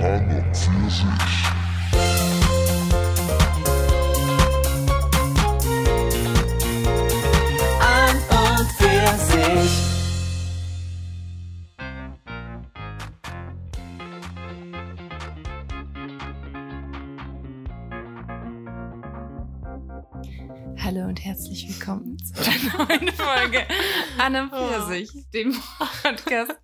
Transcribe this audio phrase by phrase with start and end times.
[0.00, 1.57] An und für.
[24.28, 25.56] An und für sich, dem
[26.02, 26.54] Podcast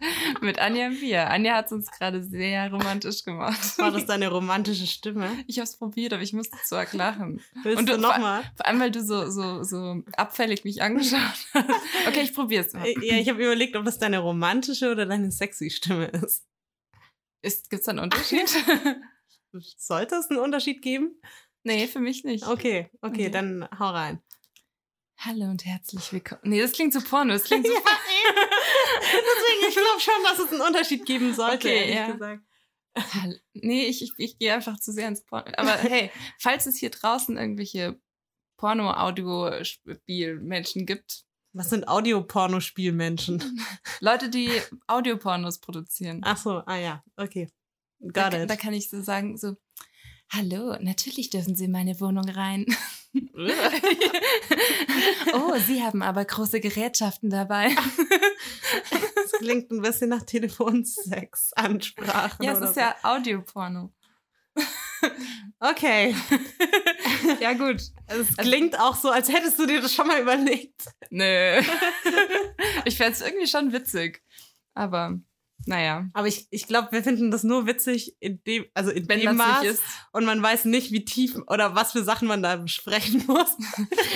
[0.43, 1.29] mit Anja und Bia.
[1.29, 3.79] Anja hat es uns gerade sehr romantisch gemacht.
[3.79, 5.30] War das deine romantische Stimme?
[5.47, 7.41] Ich habe es probiert, aber ich musste zu arg lachen.
[7.62, 8.43] Willst Und du nochmal?
[8.57, 11.21] Vor allem, weil du so, so, so abfällig mich angeschaut
[11.55, 11.66] hast.
[12.07, 12.87] Okay, ich probier's mal.
[13.01, 16.45] Ja, ich habe überlegt, ob das deine romantische oder deine sexy Stimme ist.
[17.41, 18.46] Ist, gibt's da einen Unterschied?
[19.79, 21.19] Sollte es einen Unterschied geben?
[21.62, 22.46] nee, für mich nicht.
[22.46, 23.30] Okay, okay, Okay.
[23.30, 24.21] dann hau rein.
[25.27, 26.42] Hallo und herzlich willkommen.
[26.45, 27.32] Nee, das klingt so porno.
[27.32, 27.80] Das klingt so Ja.
[29.01, 32.10] Deswegen, ich glaube schon, dass es einen Unterschied geben sollte, Okay, ehrlich ja.
[32.12, 32.42] gesagt.
[33.55, 35.51] Nee, ich, ich, ich gehe einfach zu sehr ins Porno.
[35.57, 37.99] Aber hey, falls es hier draußen irgendwelche
[38.59, 43.65] Porno-Audio-Spielmenschen gibt, Was sind Audiopornospielmenschen?
[44.01, 44.51] Leute, die
[44.87, 47.49] Audiopornos produzieren, Ach so, ah ja, okay.
[47.99, 48.51] da, Got it.
[48.51, 49.56] da kann ich so sagen, so,
[50.33, 52.67] hallo, natürlich dürfen Sie in meine Wohnung rein.
[55.33, 57.75] oh, Sie haben aber große Gerätschaften dabei.
[58.91, 62.45] Das klingt ein bisschen nach Telefonsex-Ansprachen.
[62.45, 63.93] ja, es ist ja Audioporno.
[65.61, 66.15] Okay.
[67.41, 67.83] ja, gut.
[68.06, 70.83] Es klingt auch so, als hättest du dir das schon mal überlegt.
[71.11, 71.61] Nö.
[72.84, 74.22] ich fände es irgendwie schon witzig.
[74.75, 75.19] Aber,
[75.66, 76.09] naja.
[76.12, 79.26] Aber ich, ich glaube, wir finden das nur witzig in dem, also in Wenn dem
[79.26, 79.65] das Maß.
[79.65, 79.82] ist.
[80.12, 83.56] Und man weiß nicht, wie tief oder was für Sachen man da besprechen muss.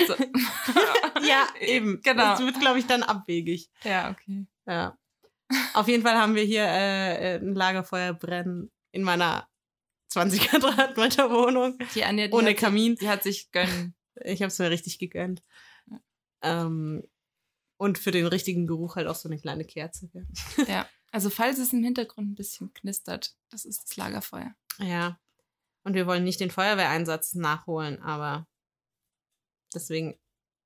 [0.07, 0.15] So.
[1.29, 2.01] ja, eben.
[2.03, 2.23] Genau.
[2.23, 3.71] Das wird, glaube ich, dann abwegig.
[3.85, 4.47] Ja, okay.
[4.67, 4.99] Ja.
[5.75, 9.49] Auf jeden Fall haben wir hier äh, ein Lagerfeuer brennen in meiner
[10.09, 11.79] 20 Quadratmeter Wohnung.
[11.95, 12.97] Die Anja, die Ohne Kamin.
[12.97, 13.95] Die hat sich gönnen.
[14.23, 15.43] Ich habe es mir richtig gegönnt.
[16.43, 17.03] Ähm,
[17.79, 20.11] und für den richtigen Geruch halt auch so eine kleine Kerze.
[20.13, 20.65] Ja.
[20.67, 20.87] Ja.
[21.19, 24.55] Also falls es im Hintergrund ein bisschen knistert, das ist das Lagerfeuer.
[24.79, 25.19] Ja.
[25.83, 28.47] Und wir wollen nicht den Feuerwehreinsatz nachholen, aber
[29.75, 30.17] deswegen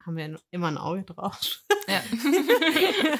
[0.04, 1.64] haben wir immer ein Auge drauf.
[1.88, 2.02] Ja.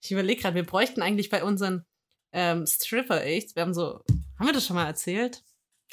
[0.00, 1.84] ich überlege gerade, wir bräuchten eigentlich bei unseren
[2.32, 4.02] ähm, Stripper-Aids, wir haben so,
[4.38, 5.44] haben wir das schon mal erzählt?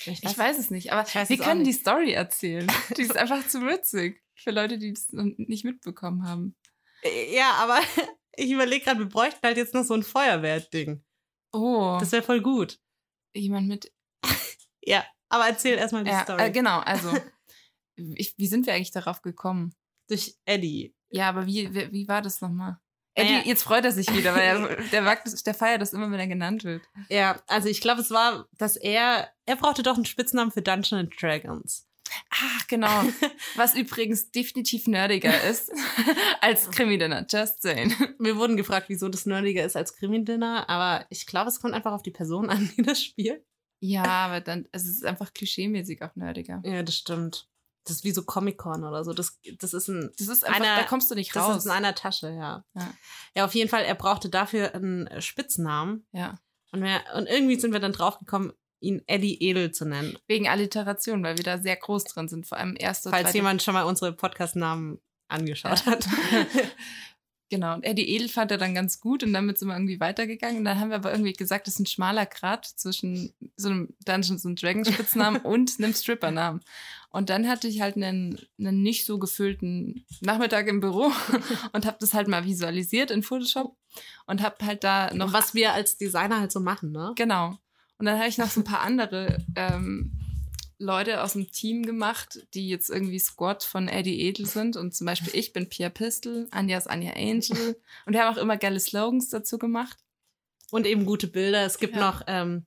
[0.06, 1.82] ich weiß es nicht, aber Ich wir können die nicht.
[1.82, 2.66] Story erzählen.
[2.96, 4.24] Die ist einfach zu witzig.
[4.36, 6.56] Für Leute, die es nicht mitbekommen haben.
[7.34, 7.82] Ja, aber
[8.36, 11.04] ich überlege gerade, wir bräuchten halt jetzt noch so ein Feuerwehrding.
[11.54, 12.80] Oh, Das wäre voll gut.
[13.36, 13.92] jemand mit.
[14.84, 16.42] Ja, aber erzähl erstmal die Ja, Story.
[16.44, 17.12] äh, genau, also.
[18.16, 19.76] Ich, wie sind wir eigentlich darauf gekommen?
[20.10, 20.96] Durch Eddie.
[21.10, 22.80] Ja, aber wie, wie, wie war das nochmal?
[23.16, 23.40] Naja.
[23.42, 26.20] Eddie, jetzt freut er sich wieder, weil er, der, mag der feiert das immer, wenn
[26.20, 26.82] er genannt wird.
[27.10, 30.94] Ja, also ich glaube, es war, dass er, er brauchte doch einen Spitznamen für Dungeons
[30.94, 31.88] and Dragons.
[32.30, 33.04] Ach, genau.
[33.56, 35.72] Was übrigens definitiv nerdiger ist
[36.42, 37.26] als Krimi-Dinner.
[37.30, 37.94] Just saying.
[38.20, 41.94] Wir wurden gefragt, wieso das nerdiger ist als Krimi-Dinner, aber ich glaube, es kommt einfach
[41.94, 43.44] auf die Person an, die das spielt.
[43.80, 46.62] Ja, aber dann, also es ist einfach klischeemäßig auch nerdiger.
[46.64, 47.48] Ja, das stimmt.
[47.84, 49.12] Das ist wie so Comic-Con oder so.
[49.12, 51.58] Das, das ist ein, Das ist einfach, Einer- da kommst du nicht das raus.
[51.58, 52.64] ist in einer Tasche, ja.
[52.76, 52.94] Ja.
[53.36, 56.06] Ja, auf jeden Fall, er brauchte dafür einen Spitznamen.
[56.12, 56.38] ja.
[56.74, 60.18] Und, wir, und irgendwie sind wir dann draufgekommen, ihn Eddie Edel zu nennen.
[60.28, 62.48] Wegen Alliteration, weil wir da sehr groß drin sind.
[62.48, 65.00] Vor allem erste, Falls jemand schon mal unsere Podcast-Namen
[65.30, 66.06] angeschaut hat.
[67.52, 67.74] Genau.
[67.74, 70.60] Und Eddie Edel fand er dann ganz gut und damit sind wir irgendwie weitergegangen.
[70.60, 73.90] Und dann haben wir aber irgendwie gesagt, das ist ein schmaler Grat zwischen so einem
[74.06, 76.62] Dungeons and Dragons Spitznamen und einem Strippernamen.
[77.10, 81.12] Und dann hatte ich halt einen, einen nicht so gefüllten Nachmittag im Büro
[81.74, 83.76] und habe das halt mal visualisiert in Photoshop
[84.28, 87.12] und habe halt da Noch was wir als Designer halt so machen, ne?
[87.18, 87.58] Genau.
[88.02, 90.12] Und dann habe ich noch so ein paar andere ähm,
[90.80, 94.76] Leute aus dem Team gemacht, die jetzt irgendwie Squad von Eddie Edel sind.
[94.76, 97.80] Und zum Beispiel ich bin Pia Pistol, Anja ist Anja Angel.
[98.08, 100.00] Und wir haben auch immer geile Slogans dazu gemacht.
[100.72, 101.64] Und eben gute Bilder.
[101.64, 102.02] Es gibt Ja.
[102.10, 102.66] noch ähm,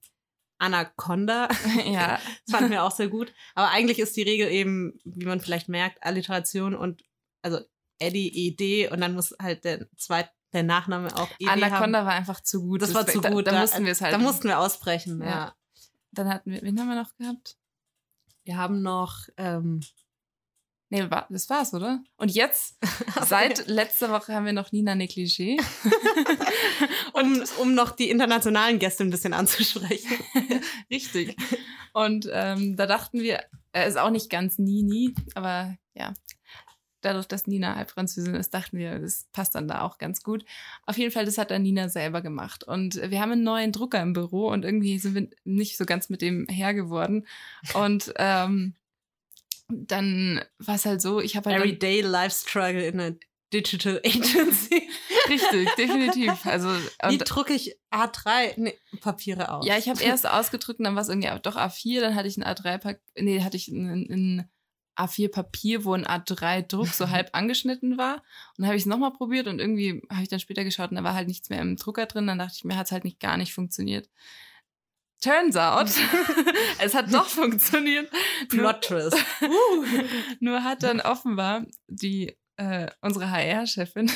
[0.59, 1.49] Anaconda.
[1.85, 3.35] ja, Das fanden wir auch sehr gut.
[3.56, 7.03] Aber eigentlich ist die Regel eben, wie man vielleicht merkt, Alliteration und
[7.43, 7.59] also
[7.99, 11.62] Eddie ED und dann muss halt der zweit, der Nachname auch haben.
[11.62, 12.83] Anaconda war einfach zu gut.
[12.83, 13.47] Das war zu da, gut.
[13.47, 14.15] Da, mussten wir es halt.
[14.15, 15.27] Da mussten wir ausbrechen, ja.
[15.27, 15.55] Ja.
[16.12, 17.56] Dann hatten wir, wen haben wir noch gehabt?
[18.45, 19.81] Wir haben noch ähm,
[20.95, 22.05] Nee, das war's, oder?
[22.19, 22.77] Und jetzt,
[23.27, 25.61] seit letzter Woche haben wir noch Nina Negligé.
[27.15, 30.17] um, um noch die internationalen Gäste ein bisschen anzusprechen.
[30.91, 31.37] Richtig.
[31.95, 33.43] Und ähm, da dachten wir,
[33.73, 36.15] er ist auch nicht ganz Nini, aber ja.
[37.05, 40.45] Dadurch, dass Nina halb Französin ist, dachten wir, das passt dann da auch ganz gut.
[40.87, 42.65] Auf jeden Fall, das hat dann Nina selber gemacht.
[42.65, 46.09] Und wir haben einen neuen Drucker im Büro und irgendwie sind wir nicht so ganz
[46.09, 47.27] mit dem her geworden.
[47.75, 48.75] Und ähm,
[49.69, 53.11] dann war es halt so, ich habe halt Everyday Life Struggle in a
[53.53, 54.89] Digital Agency.
[55.29, 56.45] richtig, definitiv.
[56.45, 56.69] Also
[57.09, 59.67] Wie drucke ich A3 nee, Papiere aus?
[59.67, 62.37] ja, ich habe erst ausgedrückt und dann war es irgendwie doch A4, dann hatte ich
[62.37, 64.50] ein A3 Pack, nee, hatte ich ein, ein
[64.96, 68.17] A4 Papier, wo ein A3 Druck so halb angeschnitten war.
[68.17, 70.96] Und dann habe ich es nochmal probiert und irgendwie habe ich dann später geschaut und
[70.96, 72.26] da war halt nichts mehr im Drucker drin.
[72.26, 74.08] Dann dachte ich mir, hat es halt nicht gar nicht funktioniert.
[75.20, 75.91] Turns out,
[76.79, 78.11] es hat doch funktioniert.
[78.52, 79.17] Nur, Plot Twist.
[80.41, 84.11] nur hat dann offenbar die äh, unsere HR-Chefin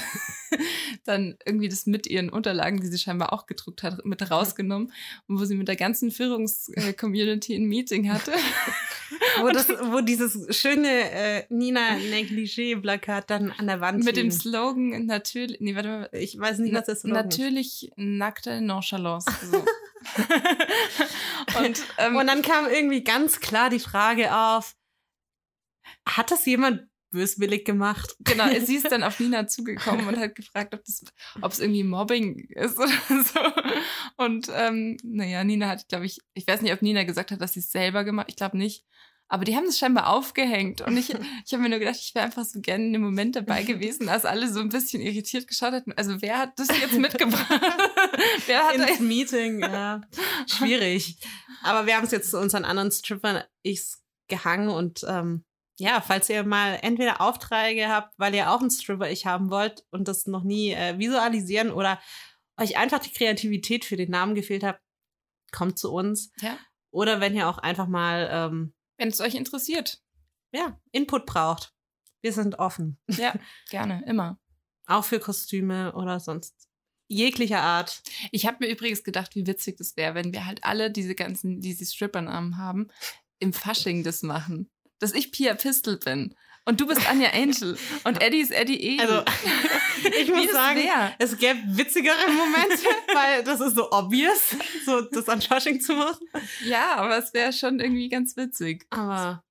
[1.08, 4.92] dann irgendwie das mit ihren Unterlagen, die sie scheinbar auch gedruckt hat, mit rausgenommen
[5.26, 8.32] und wo sie mit der ganzen Führungs-Community ein Meeting hatte.
[9.40, 14.38] wo, das, wo dieses schöne äh, Nina Negligé-Plakat dann an der Wand mit dem hing.
[14.38, 17.38] Slogan natürlich, nee, warte mal, Ich weiß nicht, was das Slogan ist.
[17.38, 19.30] natürlich nackte Nonchalance.
[19.50, 19.64] So.
[21.58, 24.76] und, ähm, Und dann kam irgendwie ganz klar die Frage auf,
[26.06, 28.16] hat das jemand böswillig gemacht?
[28.20, 31.04] genau, sie ist dann auf Nina zugekommen und hat gefragt, ob das,
[31.40, 32.88] ob es irgendwie Mobbing ist oder
[33.24, 33.40] so.
[34.16, 37.54] Und ähm, naja, Nina hat, glaube ich, ich weiß nicht, ob Nina gesagt hat, dass
[37.54, 38.84] sie es selber gemacht, ich glaube nicht.
[39.30, 40.80] Aber die haben das scheinbar aufgehängt.
[40.80, 43.36] Und ich, ich habe mir nur gedacht, ich wäre einfach so gerne in dem Moment
[43.36, 45.92] dabei gewesen, als alle so ein bisschen irritiert geschaut hätten.
[45.92, 47.46] Also wer hat das jetzt mitgebracht?
[48.46, 50.00] wer hat Ins Meeting, ja.
[50.46, 51.18] Schwierig.
[51.62, 55.44] Aber wir haben es jetzt zu unseren anderen Strippern ich's gehangen und ähm,
[55.78, 59.86] ja, falls ihr mal entweder Aufträge habt, weil ihr auch einen Stripper ich haben wollt
[59.90, 62.00] und das noch nie äh, visualisieren oder
[62.56, 64.82] euch einfach die Kreativität für den Namen gefehlt habt,
[65.52, 66.32] kommt zu uns.
[66.40, 66.58] Ja.
[66.90, 70.02] Oder wenn ihr auch einfach mal ähm, Wenn es euch interessiert.
[70.52, 71.72] ja, Input braucht.
[72.20, 72.98] Wir sind offen.
[73.08, 73.34] Ja,
[73.70, 74.40] gerne, immer.
[74.86, 76.68] Auch für Kostüme oder sonst
[77.06, 78.02] jeglicher Art.
[78.32, 81.60] Ich habe mir übrigens gedacht, wie witzig das wäre, wenn wir halt alle diese ganzen,
[81.60, 82.88] diese Strippernamen haben,
[83.38, 84.68] im Fasching das machen.
[84.98, 86.34] Dass ich Pia Pistol bin.
[86.68, 87.78] Und du bist Anja Angel.
[88.04, 89.00] Und Eddie ist Eddie E.
[89.00, 89.24] Also,
[90.20, 91.14] ich muss sagen, wär.
[91.18, 92.84] es gäbe witzigere Momente,
[93.14, 94.54] weil das ist so obvious,
[94.84, 96.28] so das an Fasching zu machen.
[96.66, 98.86] Ja, aber es wäre schon irgendwie ganz witzig.
[98.90, 99.42] Aber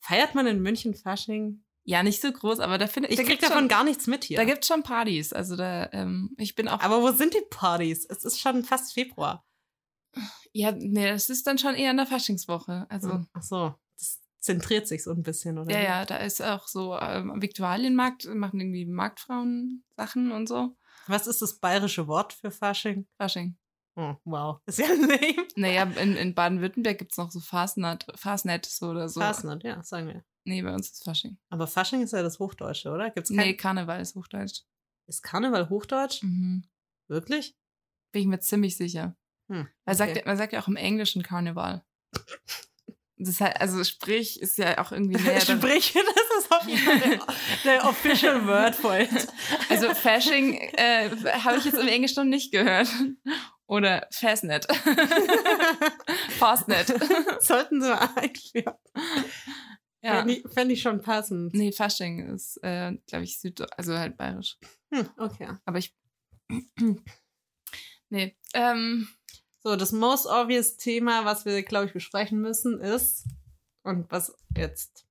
[0.00, 1.62] feiert man in München Fasching?
[1.84, 4.24] Ja, nicht so groß, aber da finde Ich da krieg davon schon, gar nichts mit
[4.24, 4.36] hier.
[4.36, 5.32] Da gibt's schon Partys.
[5.32, 6.80] Also da, ähm, ich bin auch.
[6.80, 8.04] Aber wo sind die Partys?
[8.04, 9.46] Es ist schon fast Februar.
[10.52, 12.86] ja, nee, das ist dann schon eher in der Faschingswoche.
[12.88, 13.24] Also.
[13.32, 13.74] Ach so,
[14.42, 15.72] zentriert sich so ein bisschen, oder?
[15.72, 20.76] Ja, ja, da ist auch so ähm, am Viktualienmarkt, machen irgendwie Marktfrauen Sachen und so.
[21.06, 23.06] Was ist das bayerische Wort für Fasching?
[23.16, 23.56] Fasching.
[23.94, 24.60] Oh, wow.
[24.66, 25.18] Ist ja lame.
[25.56, 29.20] Naja, in, in Baden-Württemberg gibt's noch so Fastnet, Fastnet so oder so.
[29.20, 30.24] Fastnet, ja, sagen wir.
[30.44, 31.38] Nee, bei uns ist Fasching.
[31.50, 33.10] Aber Fasching ist ja das Hochdeutsche, oder?
[33.10, 34.62] Gibt's kein, Nee, Karneval ist Hochdeutsch.
[35.06, 36.22] Ist Karneval Hochdeutsch?
[36.22, 36.64] Mhm.
[37.08, 37.56] Wirklich?
[38.12, 39.16] Bin ich mir ziemlich sicher.
[39.48, 40.22] Hm, Man, sagt, okay.
[40.24, 41.84] man sagt ja auch im Englischen Karneval.
[43.24, 45.40] Das heißt, also sprich ist ja auch irgendwie näher.
[45.40, 47.20] Sprich, das ist auf jeden Fall der,
[47.64, 49.28] der official word for it.
[49.68, 51.10] Also Fasching äh,
[51.42, 52.88] habe ich jetzt im Englischen noch nicht gehört.
[53.66, 54.66] Oder Fastnet.
[56.38, 56.92] Fastnet.
[57.40, 58.78] Sollten sie eigentlich, ja.
[60.02, 60.16] Ja.
[60.16, 61.54] Fände ich, fänd ich schon passend.
[61.54, 64.58] Nee, Fasching ist, äh, glaube ich, Süd, also halt bayerisch.
[64.92, 65.48] Hm, okay.
[65.64, 65.94] Aber ich.
[68.10, 68.36] nee.
[68.52, 69.08] Ähm,
[69.64, 73.24] So, das most obvious Thema, was wir, glaube ich, besprechen müssen, ist,
[73.84, 75.06] und was jetzt,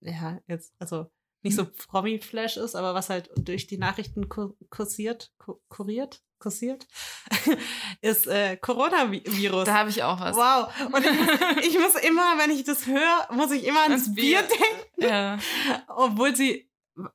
[0.00, 1.06] ja, jetzt, also
[1.42, 6.86] nicht so Promi-Flash ist, aber was halt durch die Nachrichten ku- kursiert, ku- kuriert, kursiert,
[8.02, 9.64] ist äh, Coronavirus.
[9.64, 10.36] da habe ich auch was.
[10.36, 10.68] Wow.
[10.92, 14.14] Und ich muss, ich muss immer, wenn ich das höre, muss ich immer ans Ans
[14.14, 14.48] Bier, Bier.
[14.48, 15.02] denken.
[15.14, 15.38] Ja.
[15.88, 16.67] Obwohl sie,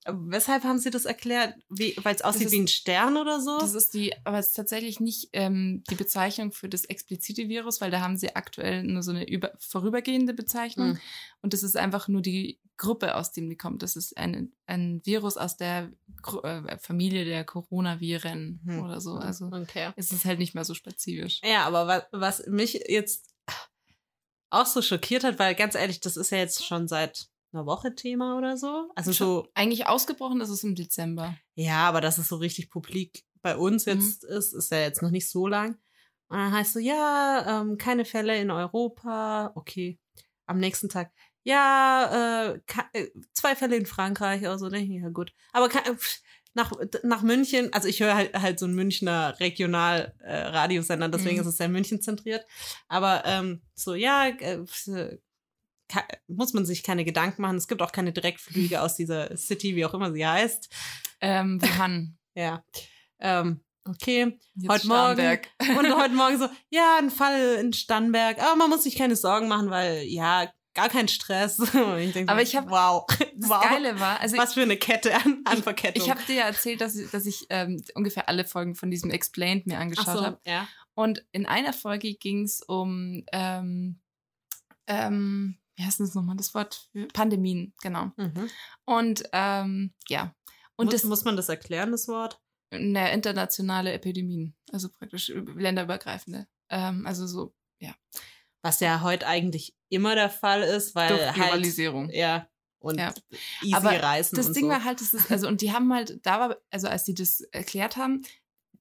[0.05, 1.53] weshalb haben sie das erklärt?
[1.69, 3.59] Weil es aussieht ist- wie ein Stern oder so?
[3.59, 7.81] Das ist die, aber es ist tatsächlich nicht ähm, die Bezeichnung für das explizite Virus,
[7.81, 10.91] weil da haben sie aktuell nur so eine über, vorübergehende Bezeichnung.
[10.91, 10.99] Hm.
[11.41, 13.83] Und das ist einfach nur die Gruppe, aus dem die kommt.
[13.83, 18.83] Das ist ein, ein Virus aus der Gru äh, Familie der Coronaviren Hm.
[18.83, 19.13] oder so.
[19.15, 19.91] Also okay.
[19.95, 21.39] es ist halt nicht mehr so spezifisch.
[21.43, 22.03] Ja, aber was,
[22.39, 23.29] was mich jetzt
[24.49, 27.95] auch so schockiert hat, weil ganz ehrlich, das ist ja jetzt schon seit einer Woche
[27.95, 28.89] Thema oder so.
[28.95, 31.35] Also so, Eigentlich ausgebrochen ist es im Dezember.
[31.55, 35.11] ja, aber dass es so richtig publik bei uns jetzt ist, ist ja jetzt noch
[35.11, 35.77] nicht so lang.
[36.29, 39.51] Und dann heißt so, ja, ähm, keine Fälle in Europa.
[39.55, 39.99] Okay.
[40.45, 41.11] Am nächsten Tag,
[41.43, 42.59] ja, äh,
[42.93, 44.69] äh, zwei Fälle in Frankreich oder so.
[44.69, 45.31] Denke ich, ja gut.
[45.51, 46.21] Aber äh, pff,
[46.55, 46.71] nach,
[47.03, 51.41] nach München, also ich höre halt, halt so einen Münchner Regional-Radiosender, deswegen Mhm.
[51.41, 52.45] ist es sehr München zentriert.
[52.87, 54.63] Aber ähm, so, ja, äh,
[56.27, 57.57] muss man sich keine Gedanken machen.
[57.57, 60.69] Es gibt auch keine Direktflüge aus dieser City, wie auch immer sie heißt.
[61.21, 62.17] Ähm, Wuhan.
[62.35, 62.63] Ja.
[63.19, 64.39] Ähm, okay.
[64.55, 65.13] Jetzt Heute Morgen.
[65.13, 65.47] Starnberg.
[65.77, 68.39] Und heute Morgen so, ja, ein Fall in Stannberg.
[68.41, 71.59] Aber man muss sich keine Sorgen machen, weil, ja, gar kein Stress.
[71.59, 73.05] Ich denk so, Aber ich hab- wow.
[73.35, 73.61] Das wow.
[73.63, 76.01] Geile war, also Was für eine Kette an, an Verkettung.
[76.03, 79.11] ich habe dir ja erzählt, dass ich, dass ich ähm, ungefähr alle Folgen von diesem
[79.11, 80.39] Explained mir angeschaut so, habe.
[80.47, 80.67] ja.
[80.95, 83.99] Und in einer Folge ging es um, ähm,
[84.87, 86.89] ähm, wie heißt das nochmal, das Wort?
[86.91, 88.11] für- Pandemien, genau.
[88.17, 88.49] Mhm.
[88.85, 90.33] Und ähm, ja.
[90.75, 92.39] Und muss, das muss man das erklären, das Wort?
[92.71, 96.47] ne, internationale Epidemien, also praktisch länderübergreifende.
[96.69, 97.53] Ähm, also so
[98.65, 102.09] Was ja heute eigentlich immer der Fall ist, weil durch halt, Globalisierung.
[102.11, 102.47] ja,
[102.79, 103.13] und Ja.
[103.61, 104.69] easy Aber reisen Das und Ding so.
[104.71, 107.41] war halt, das ist, also, und die haben halt, da war, also als die das
[107.51, 108.21] erklärt haben,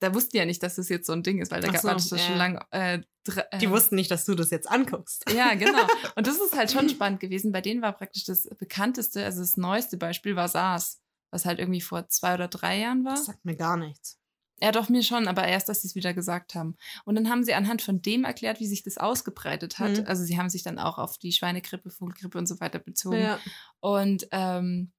[0.02, 2.10] da wussten ja nicht, dass das jetzt so ein Ding ist, weil da gab es
[2.10, 2.18] ja.
[2.18, 2.60] schon lange.
[2.70, 5.30] Äh, dr- Die äh, wussten nicht, dass du das jetzt anguckst.
[5.32, 5.86] Ja, genau.
[6.16, 7.52] Und das ist halt schon spannend gewesen.
[7.52, 11.80] Bei denen war praktisch das bekannteste, also das neueste Beispiel war SARS, was halt irgendwie
[11.80, 13.14] vor zwei oder drei Jahren war.
[13.14, 14.18] Das sagt mir gar nichts.
[14.60, 16.76] Ja, doch mir schon, aber erst, dass sie es wieder gesagt haben.
[17.04, 19.98] Und dann haben sie anhand von dem erklärt, wie sich das ausgebreitet hat.
[19.98, 20.04] Mhm.
[20.06, 23.20] Also sie haben sich dann auch auf die Schweinegrippe, Vogelgrippe und so weiter bezogen.
[23.20, 23.40] Ja.
[23.80, 24.92] Und ähm,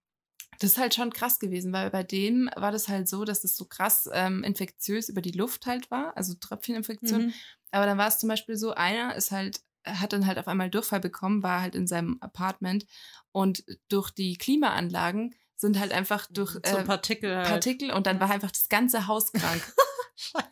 [0.63, 3.57] das ist halt schon krass gewesen, weil bei dem war das halt so, dass es
[3.57, 7.25] so krass ähm, infektiös über die Luft halt war, also Tröpfcheninfektion.
[7.25, 7.33] Mhm.
[7.71, 10.69] Aber dann war es zum Beispiel so, einer ist halt, hat dann halt auf einmal
[10.69, 12.85] Durchfall bekommen, war halt in seinem Apartment
[13.33, 17.47] und durch die Klimaanlagen sind halt einfach durch so äh, Partikel halt.
[17.49, 19.61] Partikel und dann war einfach das ganze Haus krank.
[20.15, 20.45] Scheiße.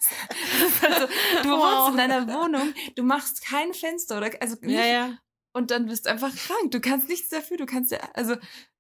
[0.92, 1.08] also,
[1.44, 1.62] du Wow.
[1.62, 5.18] wohnst in deiner Wohnung, du machst kein Fenster oder also nicht, Ja, ja.
[5.54, 6.72] und dann bist du einfach krank.
[6.72, 8.36] Du kannst nichts dafür, du kannst ja, also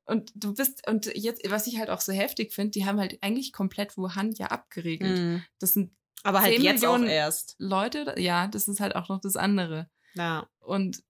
[0.05, 3.17] und du bist und jetzt was ich halt auch so heftig finde, die haben halt
[3.21, 5.19] eigentlich komplett Wuhan ja abgeriegelt.
[5.19, 5.43] Mhm.
[5.59, 7.55] Das sind Aber halt 10 jetzt Millionen- auch erst.
[7.59, 9.89] Leute, ja, das ist halt auch noch das andere.
[10.15, 10.49] Ja.
[10.59, 11.03] Und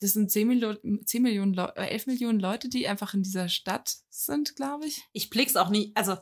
[0.00, 3.48] das sind 10 Millionen, 10 Millionen Leu- äh, 11 Millionen Leute, die einfach in dieser
[3.48, 5.02] Stadt sind, glaube ich.
[5.12, 6.16] Ich blick's auch nie, also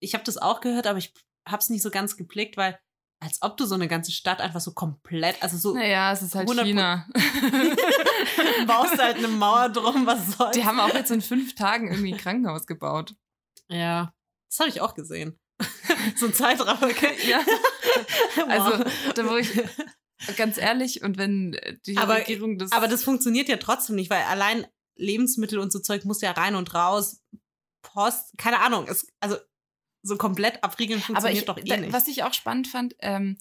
[0.00, 1.14] ich habe das auch gehört, aber ich
[1.48, 2.78] hab's nicht so ganz geblickt, weil
[3.24, 6.34] als ob du so eine ganze Stadt einfach so komplett, also so Naja, es ist
[6.34, 7.08] halt 100 China.
[8.66, 10.52] baust halt eine Mauer drum, was soll's.
[10.56, 13.14] Die haben auch jetzt in fünf Tagen irgendwie ein Krankenhaus gebaut.
[13.68, 14.12] ja,
[14.50, 15.38] das habe ich auch gesehen.
[16.16, 16.90] so ein Zeitraffer.
[17.26, 17.40] Ja.
[18.48, 19.48] Also, da wo ich,
[20.36, 22.72] ganz ehrlich, und wenn die Aber- Regierung das.
[22.72, 24.66] Aber das funktioniert ja trotzdem nicht, weil allein
[24.96, 27.22] Lebensmittel und so Zeug muss ja rein und raus.
[27.82, 28.86] Post, keine Ahnung.
[28.88, 29.36] Es, also
[30.04, 31.92] so komplett abriegeln aber funktioniert ich, doch eh nicht.
[31.92, 33.38] was ich auch spannend fand, ähm,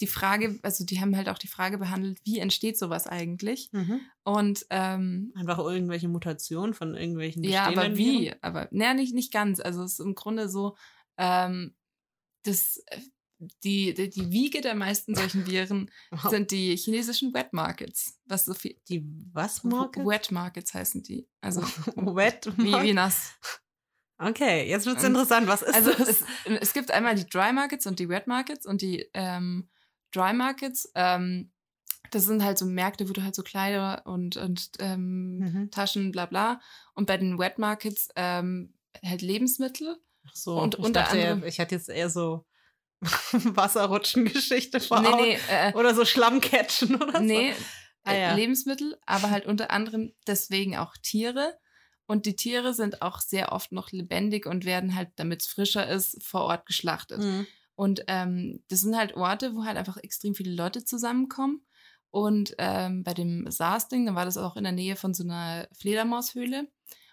[0.00, 3.70] die Frage, also die haben halt auch die Frage behandelt, wie entsteht sowas eigentlich?
[3.72, 4.00] Mhm.
[4.24, 8.22] Und ähm, Einfach irgendwelche Mutationen von irgendwelchen ja, aber wie?
[8.22, 8.38] Viren.
[8.42, 9.60] Aber naja, nicht, nicht ganz.
[9.60, 10.76] Also es ist im Grunde so,
[11.16, 11.76] ähm,
[12.42, 12.98] das, äh,
[13.62, 16.28] die, die, die Wiege der meisten solchen Viren Wow.
[16.30, 18.18] sind die chinesischen Wet Markets.
[18.26, 18.76] Was so viel.
[18.88, 20.04] die was Marke?
[20.04, 21.28] Wet Markets heißen die.
[21.40, 21.60] Also
[21.94, 22.88] Wet wie, Market?
[22.88, 23.34] wie nass.
[24.18, 25.48] Okay, jetzt wird's Ähm, interessant.
[25.48, 26.08] Was ist Also das?
[26.08, 26.24] es,
[26.60, 29.68] es gibt einmal die Dry Markets und die Wet Markets und die ähm,
[30.12, 31.50] Dry Markets, ähm,
[32.12, 35.70] das sind halt so Märkte, wo du halt so Kleider und, und ähm, Mhm.
[35.72, 36.60] Taschen, bla bla.
[36.94, 39.96] Und bei den Wet Markets ähm, halt Lebensmittel.
[40.26, 42.46] Ach so, und ich unter dachte, anderem- ich hatte jetzt eher so
[43.32, 45.22] Wasserrutschen-Geschichte vor nee, Augen.
[45.22, 47.58] nee, äh, Oder so Schlammcatchen oder nee, so.
[47.58, 47.64] äh,
[48.06, 48.34] Ah, ja.
[48.34, 51.58] Lebensmittel, aber halt unter anderem deswegen auch Tiere.
[52.06, 55.88] Und die Tiere sind auch sehr oft noch lebendig und werden halt, damit es frischer
[55.88, 57.22] ist, vor Ort geschlachtet.
[57.22, 57.46] Mhm.
[57.76, 61.66] Und ähm, das sind halt Orte, wo halt einfach extrem viele Leute zusammenkommen.
[62.10, 65.66] Und ähm, bei dem SARS-Ding, dann war das auch in der Nähe von so einer
[65.72, 66.68] Fledermaushöhle.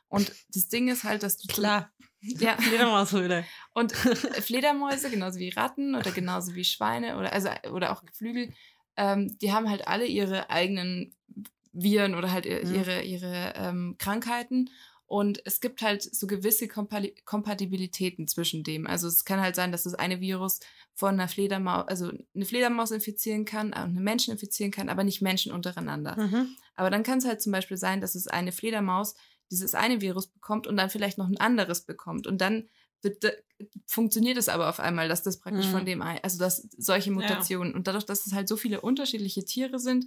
[0.10, 1.92] Und das Ding ist halt, dass du Klar.
[2.24, 2.56] Ja.
[2.62, 3.46] Fledermaushöhle.
[3.74, 8.54] und Fledermäuse, genauso wie Ratten oder genauso wie Schweine oder also oder auch Geflügel,
[8.96, 11.16] ähm, die haben halt alle ihre eigenen
[11.74, 12.76] Viren oder halt Mhm.
[12.76, 14.70] ihre, ihre ähm, Krankheiten.
[15.06, 18.88] Und es gibt halt so gewisse Kompali Kompatibilitäten zwischen dem.
[18.88, 20.62] Also es kann halt sein, dass das eine Virus
[20.94, 25.22] von einer Fledermaus, also eine Fledermaus infizieren kann und einen Menschen infizieren kann, aber nicht
[25.22, 26.16] Menschen untereinander.
[26.18, 26.56] Mhm.
[26.76, 29.16] Aber dann kann es halt zum Beispiel sein, dass es eine Fledermaus
[29.52, 32.26] dieses eine Virus bekommt und dann vielleicht noch ein anderes bekommt.
[32.26, 32.70] Und dann
[33.02, 33.44] wird,
[33.86, 35.72] funktioniert es aber auf einmal, dass das praktisch Mhm.
[35.72, 39.78] von dem, also dass solche Mutationen und dadurch, dass es halt so viele unterschiedliche Tiere
[39.80, 40.06] sind,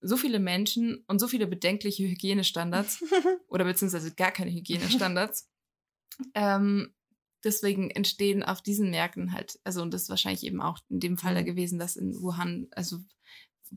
[0.00, 3.02] so viele Menschen und so viele bedenkliche Hygienestandards
[3.48, 5.48] oder beziehungsweise gar keine Hygienestandards,
[6.34, 6.94] ähm,
[7.44, 11.18] deswegen entstehen auf diesen Märkten halt, also und das ist wahrscheinlich eben auch in dem
[11.18, 11.46] Fall da Mhm.
[11.46, 12.98] gewesen, dass in Wuhan, also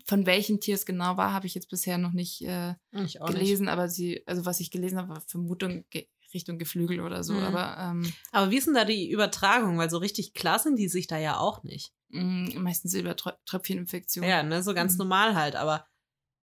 [0.05, 3.17] von welchem Tier es genau war, habe ich jetzt bisher noch nicht äh, auch nicht.
[3.27, 7.33] gelesen, aber sie, also was ich gelesen habe, war Vermutung ge Richtung Geflügel oder so,
[7.33, 7.39] Mhm.
[7.39, 9.79] aber ähm, Aber wie ist denn da die Übertragung?
[9.79, 11.91] Weil so richtig klar sind die sich da ja auch nicht.
[12.09, 14.23] mh, meistens über Trö Tröpfcheninfektion.
[14.23, 14.99] Ja, ne, so ganz Mhm.
[14.99, 15.55] normal halt.
[15.55, 15.87] Aber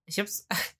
[0.06, 0.46] ich hab's.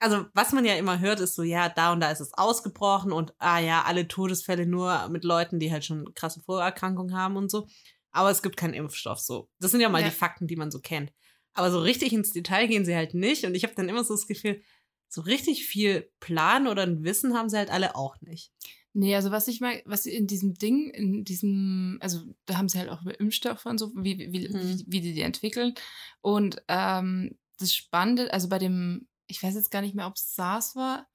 [0.00, 3.12] also was man ja immer hört, ist so, ja, da und da ist es ausgebrochen
[3.12, 7.50] und ah ja, alle Todesfälle nur mit Leuten, die halt schon krasse Vorerkrankungen haben und
[7.50, 7.66] so.
[8.12, 9.48] Aber es gibt keinen Impfstoff so.
[9.60, 10.08] Das sind ja mal Ja.
[10.08, 11.12] die Fakten, die man so kennt.
[11.52, 13.44] Aber so richtig ins Detail gehen sie halt nicht.
[13.44, 14.62] Und ich habe dann immer so das Gefühl,
[15.08, 18.52] so richtig viel Plan oder ein Wissen haben sie halt alle auch nicht.
[18.92, 22.68] Nee, also was ich mal, was sie in diesem Ding, in diesem, also da haben
[22.68, 24.54] sie halt auch über Impfstoffe und so, wie, wie, Mhm.
[24.54, 25.74] wie, wie die die entwickeln.
[26.20, 30.34] Und ähm, das Spannende, also bei dem, ich weiß jetzt gar nicht mehr, ob es
[30.34, 31.06] SARS war,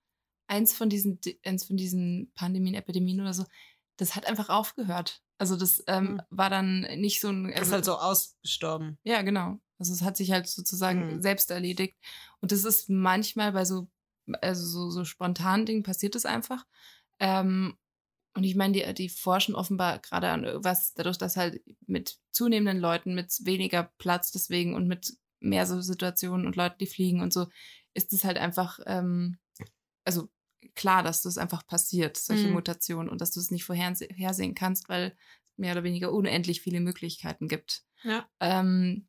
[0.47, 3.45] eins von diesen, Di- eins von diesen Pandemien, Epidemien oder so,
[3.97, 5.21] das hat einfach aufgehört.
[5.37, 6.21] Also das ähm, Mhm.
[6.29, 8.97] war dann nicht so ein, Das also, ist halt so ausgestorben.
[9.03, 9.59] ja, genau.
[9.77, 11.21] Also es hat sich halt sozusagen Mhm.
[11.21, 11.97] selbst erledigt.
[12.39, 13.89] Und das ist manchmal bei so,
[14.41, 16.65] also so, so spontanen Dingen passiert es einfach.
[17.19, 17.77] Ähm,
[18.35, 22.79] und ich meine, die, die forschen offenbar gerade an was, dadurch, dass halt mit zunehmenden
[22.79, 27.31] Leuten, mit weniger Platz deswegen und mit mehr so Situationen und Leuten, die fliegen und
[27.33, 27.47] so,
[27.93, 29.37] ist es halt einfach, ähm,
[30.03, 30.29] also
[30.75, 32.53] klar, dass das einfach passiert, solche Mhm.
[32.53, 35.15] Mutationen und dass du es nicht vorherse- vorhersehen kannst, weil
[35.51, 37.83] es mehr oder weniger unendlich viele Möglichkeiten gibt.
[38.03, 38.27] Ja.
[38.39, 39.07] Ähm,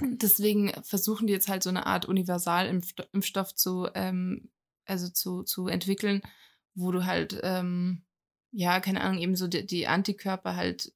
[0.00, 4.50] deswegen versuchen die jetzt halt so eine Art Universalimpfstoff zu, ähm,
[4.86, 6.22] also zu, zu entwickeln,
[6.74, 8.04] wo du halt, ähm,
[8.52, 10.92] ja, keine Ahnung, eben so die, die Antikörper halt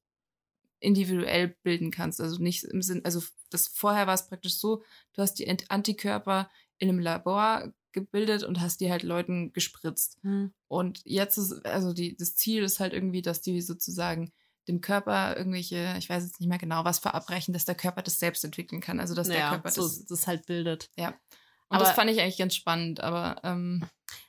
[0.81, 2.19] individuell bilden kannst.
[2.19, 4.83] Also nicht im Sinn, also das vorher war es praktisch so,
[5.13, 10.17] du hast die Ant- Antikörper in einem Labor gebildet und hast die halt Leuten gespritzt.
[10.23, 10.53] Hm.
[10.67, 14.31] Und jetzt ist, also die, das Ziel ist halt irgendwie, dass die sozusagen
[14.67, 18.19] dem Körper irgendwelche, ich weiß jetzt nicht mehr genau, was verabreichen, dass der Körper das
[18.19, 18.99] selbst entwickeln kann.
[18.99, 20.05] Also dass der ja, Körper so, das.
[20.05, 20.89] das halt bildet.
[20.97, 21.09] Ja.
[21.09, 23.83] Und Aber- das fand ich eigentlich ganz spannend, aber ähm,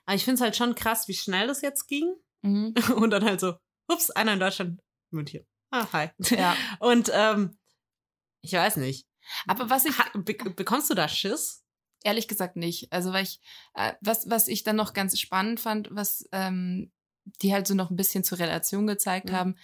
[0.06, 2.14] Aber ich finde es halt schon krass, wie schnell das jetzt ging.
[2.42, 2.74] mhm.
[2.96, 3.54] Und dann halt so,
[3.88, 4.80] ups, einer in Deutschland,
[5.10, 5.44] München.
[5.72, 6.10] Ah, hi.
[6.30, 6.56] ja.
[6.80, 7.58] Und ähm,
[8.42, 9.06] ich weiß nicht.
[9.46, 11.64] Aber was ich Ha, be bekommst du da Schiss?
[12.04, 12.92] ehrlich gesagt nicht.
[12.92, 13.40] Also weil ich,
[13.74, 16.92] äh, was, was ich dann noch ganz spannend fand, was ähm,
[17.40, 19.32] die halt so noch ein bisschen zur Relation gezeigt Mhm.
[19.32, 19.54] haben,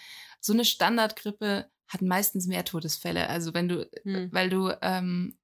[0.41, 3.29] so eine Standardgrippe hat meistens mehr Todesfälle.
[3.29, 4.29] Also wenn du, Hm.
[4.33, 5.37] weil du, ähm,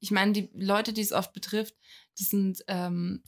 [0.00, 1.76] ich meine, die Leute, die es oft betrifft,
[2.18, 3.22] das sind ähm,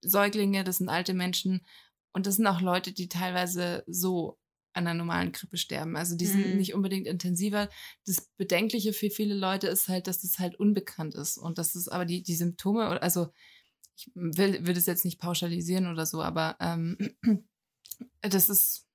[0.00, 1.66] Säuglinge, das sind alte Menschen
[2.12, 4.38] und das sind auch Leute, die teilweise so
[4.74, 5.96] an einer normalen Grippe sterben.
[5.96, 6.56] Also die sind Mhm.
[6.56, 7.68] nicht unbedingt intensiver.
[8.06, 11.88] Das Bedenkliche für viele Leute ist halt, dass das halt unbekannt ist und dass es
[11.88, 13.32] aber die, die Symptome, also
[13.96, 16.96] ich will, will das jetzt nicht pauschalisieren oder so, aber ähm,
[18.20, 18.86] das ist,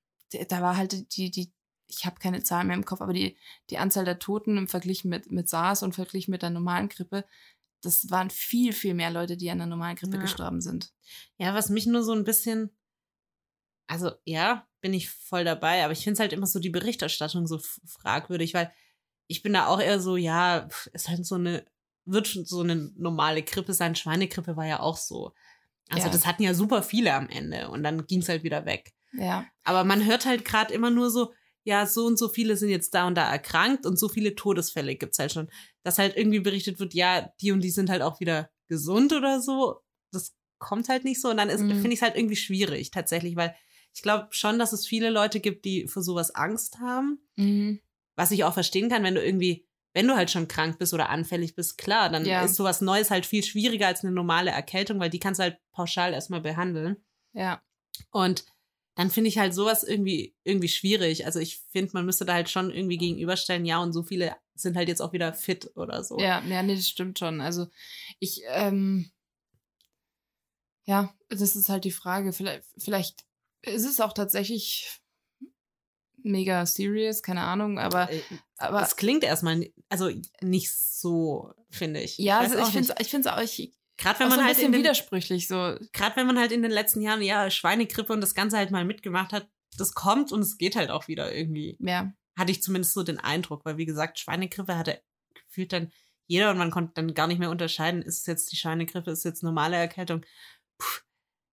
[0.48, 1.52] da war halt die, die,
[1.86, 3.36] ich habe keine Zahlen mehr im Kopf, aber die,
[3.70, 7.24] die Anzahl der Toten im Vergleich mit, mit SARS und verglichen mit der normalen Grippe,
[7.80, 10.22] das waren viel, viel mehr Leute, die an der normalen Grippe Ja.
[10.22, 10.92] gestorben sind.
[11.38, 12.70] Ja, was mich nur so ein bisschen,
[13.88, 17.46] also ja, bin ich voll dabei, aber ich finde es halt immer so die Berichterstattung
[17.48, 18.70] so fragwürdig, weil
[19.26, 21.64] ich bin da auch eher so, ja, ist halt so eine,
[22.04, 23.94] wird schon so eine normale Grippe sein.
[23.96, 25.32] Schweinegrippe war ja auch so.
[25.90, 26.12] Also Ja.
[26.12, 28.92] das hatten ja super viele am Ende und dann ging es halt wieder weg.
[29.12, 29.46] Ja.
[29.64, 31.32] Aber man hört halt gerade immer nur so,
[31.64, 34.94] ja, so und so viele sind jetzt da und da erkrankt und so viele Todesfälle
[34.96, 35.50] gibt's halt schon.
[35.82, 39.40] Dass halt irgendwie berichtet wird, ja, die und die sind halt auch wieder gesund oder
[39.42, 39.80] so.
[40.12, 41.28] Das kommt halt nicht so.
[41.30, 41.70] Und dann ist Mhm.
[41.80, 43.54] finde ich es halt irgendwie schwierig, tatsächlich, weil
[43.94, 47.18] ich glaube schon, dass es viele Leute gibt, die für sowas Angst haben.
[47.36, 47.80] Mhm.
[48.16, 51.08] Was ich auch verstehen kann, wenn du irgendwie, wenn du halt schon krank bist oder
[51.08, 52.44] anfällig bist, klar, dann Ja.
[52.44, 55.58] ist sowas Neues halt viel schwieriger als eine normale Erkältung, weil die kannst du halt
[55.72, 56.96] pauschal erstmal behandeln.
[57.32, 57.62] Ja.
[58.10, 58.44] Und
[58.96, 61.24] dann finde ich halt sowas irgendwie, irgendwie schwierig.
[61.26, 64.76] Also ich finde, man müsste da halt schon irgendwie gegenüberstellen, ja, und so viele sind
[64.76, 66.18] halt jetzt auch wieder fit oder so.
[66.18, 67.40] Ja, ja, nee, das stimmt schon.
[67.40, 67.68] Also
[68.18, 69.10] ich, ähm,
[70.84, 72.32] ja, das ist halt die Frage.
[72.32, 73.24] Vielleicht, vielleicht
[73.62, 75.00] ist es auch tatsächlich
[76.22, 78.22] mega serious, keine Ahnung, aber, Äh,
[78.56, 82.18] aber es klingt erstmal, also nicht so, finde ich.
[82.18, 84.56] ja, also ich finde es ich find's auch, ich, Gerade wenn man so ein halt
[84.56, 88.12] bisschen in den, widersprüchlich, so, gerade wenn man halt in den letzten Jahren ja Schweinegrippe
[88.12, 91.34] und das Ganze halt mal mitgemacht hat, das kommt und es geht halt auch wieder
[91.34, 91.76] irgendwie.
[91.80, 95.02] ja, Hatte ich zumindest so den Eindruck, weil wie gesagt, Schweinegrippe hatte
[95.34, 95.92] gefühlt dann
[96.28, 99.18] jeder und man konnte dann gar nicht mehr unterscheiden, ist es jetzt die Schweinegrippe, ist
[99.18, 100.24] es jetzt normale Erkältung,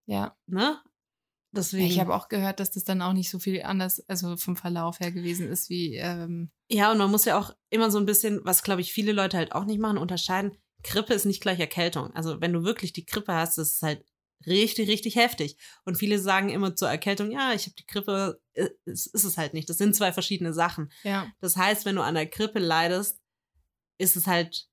[0.05, 0.37] ja.
[0.45, 0.79] ne?
[1.55, 1.85] Deswegen.
[1.85, 4.99] Ich habe auch gehört, dass das dann auch nicht so viel anders, also vom Verlauf
[4.99, 8.41] her gewesen ist, wie, ähm, Ja, und man muss ja auch immer so ein bisschen,
[8.43, 10.57] was glaube ich viele Leute halt auch nicht machen, unterscheiden.
[10.83, 12.13] Grippe ist nicht gleich Erkältung.
[12.15, 14.05] Also wenn du wirklich die Grippe hast, das ist halt
[14.45, 15.57] richtig, richtig heftig.
[15.85, 19.37] Und viele sagen immer zur Erkältung, ja, ich habe die Grippe, Äh, es ist es
[19.37, 19.69] halt nicht.
[19.69, 20.91] Das sind zwei verschiedene Sachen.
[21.03, 23.19] ja, Das heißt, wenn du an der Grippe leidest,
[23.97, 24.67] ist es halt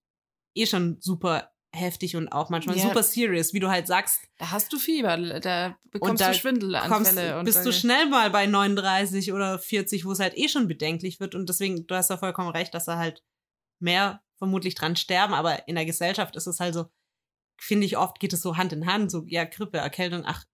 [0.55, 2.83] eh schon super heftig und auch manchmal Ja.
[2.85, 7.33] super serious, wie du halt sagst, da hast du Fieber, da bekommst da du Schwindelanfälle.
[7.33, 10.69] kommst, und bist du schnell mal bei 39 oder 40, wo es halt eh schon
[10.69, 11.35] bedenklich wird.
[11.35, 13.23] Und deswegen, du hast da vollkommen recht, dass da halt
[13.79, 15.33] mehr vermutlich dran sterben.
[15.35, 16.87] Aber in der Gesellschaft ist es halt so,
[17.57, 20.45] finde ich, oft geht es so Hand in Hand, so, ja, Grippe, Erkältung, ach,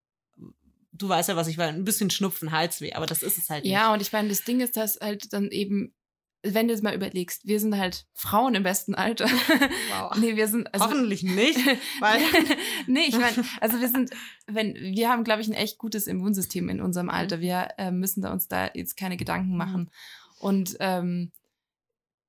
[0.92, 3.64] du weißt ja, was ich war, ein bisschen Schnupfen, Halsweh, aber das ist es halt
[3.64, 3.72] nicht.
[3.72, 5.94] Ja, und ich meine, das Ding ist, dass halt dann eben,
[6.42, 9.26] wenn du es mal überlegst, wir sind halt Frauen im besten Alter.
[9.26, 10.16] Wow.
[10.20, 11.58] nee, wir sind, also, Hoffentlich nicht,
[12.00, 12.20] weil
[12.86, 14.10] nee, ich meine, also wir sind,
[14.46, 17.40] wenn, wir haben, glaube ich, ein echt gutes Immunsystem in unserem Alter.
[17.40, 19.90] Wir äh, müssen da uns da jetzt keine Gedanken machen.
[20.38, 21.32] Und ähm,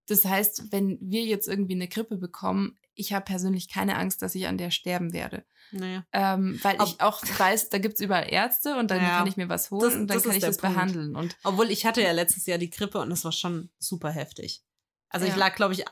[0.07, 4.35] das heißt, wenn wir jetzt irgendwie eine Grippe bekommen, ich habe persönlich keine Angst, dass
[4.35, 5.45] ich an der sterben werde.
[5.71, 6.03] naja.
[6.13, 9.17] Ähm, weil ich auch weiß, da gibt's überall Ärzte und dann Ja.
[9.19, 10.75] kann ich mir was holen Das- und dann das kann ich das Punkt.
[10.75, 11.15] behandeln.
[11.15, 14.63] Und Obwohl ich hatte ja letztes Jahr die Grippe und es war schon super heftig.
[15.09, 15.37] Also ich Ja.
[15.39, 15.85] lag, glaube ich,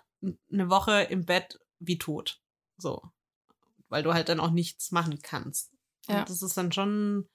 [0.51, 2.41] eine Woche im Bett wie tot.
[2.77, 3.01] So.
[3.89, 5.71] Weil du halt dann auch nichts machen kannst.
[6.07, 6.19] Ja.
[6.19, 7.29] Und das ist dann schon,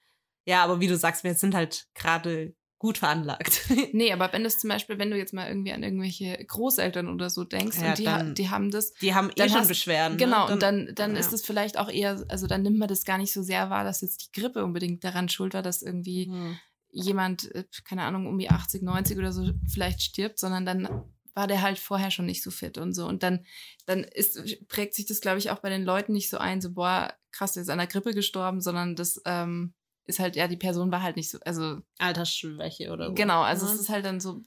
[0.45, 3.61] ja, aber wie du sagst, wir sind halt gerade gut veranlagt.
[3.93, 7.29] nee, aber wenn das zum Beispiel, wenn du jetzt mal irgendwie an irgendwelche Großeltern oder
[7.29, 9.69] so denkst Ja, und die, dann- die haben das, Die haben eh Dann schon hast-
[9.69, 10.17] Beschwerden.
[10.17, 10.53] Genau, ne?
[10.53, 11.19] und dann, dann ja.
[11.19, 13.85] ist es vielleicht auch eher, also dann nimmt man das gar nicht so sehr wahr,
[13.85, 16.57] dass jetzt die Grippe unbedingt daran schuld war, dass irgendwie Hm.
[16.91, 20.87] jemand, äh, keine Ahnung, um die 80, 90 oder so vielleicht stirbt, sondern dann
[21.35, 23.07] war der halt vorher schon nicht so fit und so.
[23.07, 23.45] Und dann,
[23.87, 26.73] dann ist, prägt sich das, glaube ich, auch bei den Leuten nicht so ein, so,
[26.73, 29.73] boah, krass, der ist an der Grippe gestorben, sondern das ähm,
[30.05, 33.13] ist halt, ja, die Person war halt nicht so, also Altersschwäche oder so.
[33.13, 33.73] Genau, also ne?
[33.73, 34.43] es ist halt dann so.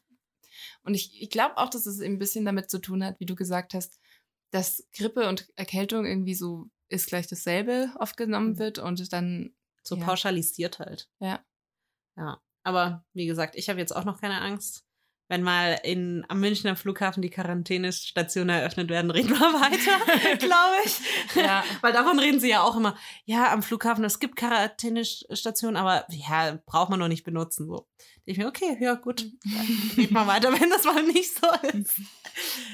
[0.82, 3.34] Und ich, ich glaube auch, dass es ein bisschen damit zu tun hat, wie du
[3.34, 4.00] gesagt hast,
[4.50, 8.58] dass Grippe und Erkältung irgendwie so ist gleich dasselbe oft genommen Mhm.
[8.58, 10.04] wird und dann, so ja.
[10.04, 11.08] pauschalisiert halt.
[11.20, 11.44] Ja.
[12.16, 12.40] Ja.
[12.62, 14.85] Aber wie gesagt, ich habe jetzt auch noch keine Angst.
[15.28, 21.00] Wenn mal in, am Münchner Flughafen die Quarantänestation eröffnet werden, reden wir weiter, glaube ich.
[21.34, 21.64] Ja.
[21.80, 22.96] Weil davon reden sie ja auch immer.
[23.24, 27.66] Ja, am Flughafen, es gibt Quarantänestationen, aber ja, braucht man noch nicht benutzen.
[27.66, 27.88] So.
[28.24, 29.26] Ich mir, okay, ja, gut.
[29.96, 32.00] Red mal weiter, wenn das mal nicht so ist.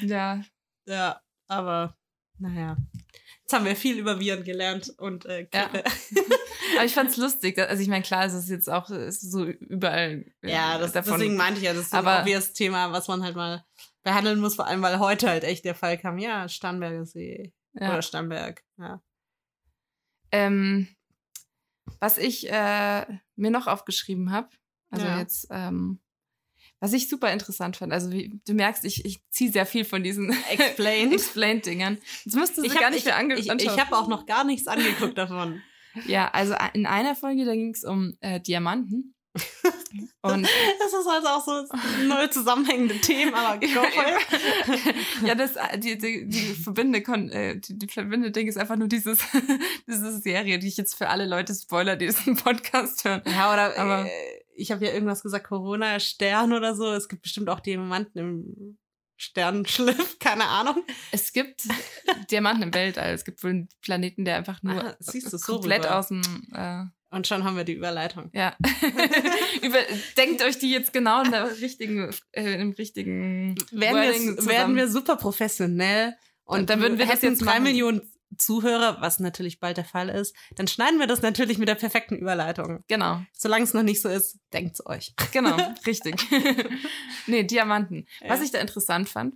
[0.03, 0.43] ja,
[0.87, 1.97] Ja, aber
[2.39, 2.77] naja.
[3.53, 5.67] Jetzt haben wir viel über Viren gelernt und äh, Ja.
[5.67, 5.85] Grippe.
[6.77, 7.59] aber ich fand's lustig.
[7.59, 11.19] Also ich meine, klar, es ist jetzt auch ist so überall äh, Ja, das, davon.
[11.19, 13.63] deswegen meinte ich ja, das ist so ein Aber- obvious Thema, was man halt mal
[14.03, 17.91] behandeln muss, vor allem weil heute halt echt der Fall kam, ja, Starnberger See ja.
[17.91, 19.03] oder Starnberg, ja.
[20.31, 20.89] Ähm,
[22.01, 23.05] was ich äh,
[23.37, 24.49] mir noch aufgeschrieben habe,
[24.91, 25.19] also Ja.
[25.19, 26.01] jetzt, ähm,
[26.83, 30.03] was ich super interessant fand, also wie, du merkst, ich, ich ziehe sehr viel von
[30.03, 31.13] diesen Explain.
[31.13, 31.97] Explained-Dingern.
[32.25, 33.75] Jetzt müsstest du Ich habe gar nicht mehr ange ich, ich, anschauen.
[33.77, 35.63] ich hab auch noch gar nichts angeguckt davon.
[36.09, 39.15] Ja, also in einer Folge, da ging es um äh, Diamanten.
[40.23, 40.43] Und
[40.79, 43.67] Das ist also auch so neue zusammenhängende Themen, aber go
[45.27, 47.01] ja, das äh, die, die, die verbindende
[47.33, 49.19] äh, die, die verbindende Ding ist einfach nur dieses
[49.87, 53.23] diese Serie, die ich jetzt für alle Leute spoiler, die diesen Podcast hören.
[53.27, 54.11] Ja, oder Aber- äh,
[54.55, 56.93] ich habe ja irgendwas gesagt, Corona, Stern oder so.
[56.93, 58.79] Es gibt bestimmt auch Diamanten im
[59.17, 60.85] Sternenschliff, keine Ahnung.
[61.11, 61.63] Es gibt
[62.31, 63.15] Diamanten im Weltall.
[63.15, 65.97] Es gibt wohl einen Planeten, der einfach nur Ah, so komplett rüber.
[65.99, 66.21] aus dem
[66.53, 68.31] äh, Und schon haben wir die Überleitung.
[68.33, 68.57] ja.
[69.63, 69.79] Über,
[70.17, 74.89] denkt euch die jetzt genau in der richtigen, äh, im richtigen Werden wir, werden wir
[74.89, 77.65] super professionell und, Und dann würden wir das jetzt drei machen.
[77.65, 81.75] Millionen Zuhörer, was natürlich bald der Fall ist, dann schneiden wir das natürlich mit der
[81.75, 82.83] perfekten Überleitung.
[82.89, 85.15] Genau, Solange es noch nicht so ist, denkt's euch.
[85.33, 86.15] genau, richtig.
[87.27, 88.07] nee, Diamanten.
[88.27, 88.45] Was Ja.
[88.47, 89.35] ich da interessant fand,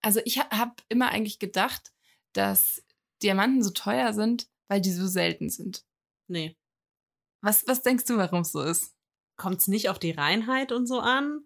[0.00, 1.92] also ich ha habe immer eigentlich gedacht,
[2.32, 2.82] dass
[3.22, 5.84] Diamanten so teuer sind, weil die so selten sind.
[6.28, 6.56] Nee.
[7.42, 8.94] Was, was denkst du, warum es so ist?
[9.36, 11.40] Kommt's nicht auf die Reinheit und so an?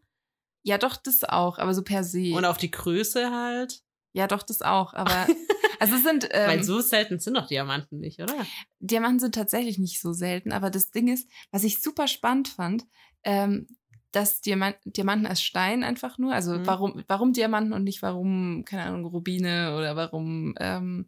[0.63, 2.35] Ja, doch, das auch, aber so per se.
[2.35, 3.83] Und auf die Größe halt?
[4.13, 5.27] ja, doch, das auch, aber
[5.81, 8.35] also es sind ähm, Weil so selten sind doch Diamanten nicht, oder?
[8.81, 12.85] Diamanten sind tatsächlich nicht so selten, aber das Ding ist, was ich super spannend fand,
[13.23, 13.69] ähm,
[14.11, 16.67] dass Diamant, Diamanten als Stein einfach nur, also Mhm.
[16.67, 21.07] warum, warum Diamanten und nicht warum, keine Ahnung, Rubine oder warum, ähm,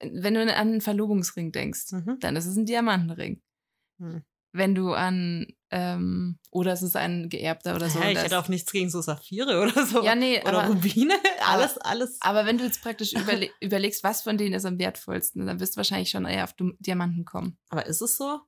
[0.00, 2.16] wenn du an einen Verlobungsring denkst, Mhm.
[2.20, 3.42] dann ist es ein Diamantenring.
[3.98, 4.22] Hm.
[4.52, 7.98] Wenn du an, ähm, oder es ist ein geerbter oder so.
[8.00, 10.02] ja, ich hätte auch nichts gegen so Saphire oder so.
[10.02, 11.14] ja, nee, oder aber, Rubine.
[11.46, 12.16] Alles, alles.
[12.20, 15.74] aber wenn du jetzt praktisch überle überlegst, was von denen ist am wertvollsten, dann wirst
[15.74, 17.58] du wahrscheinlich schon eher auf Diamanten kommen.
[17.68, 18.40] Aber ist es so?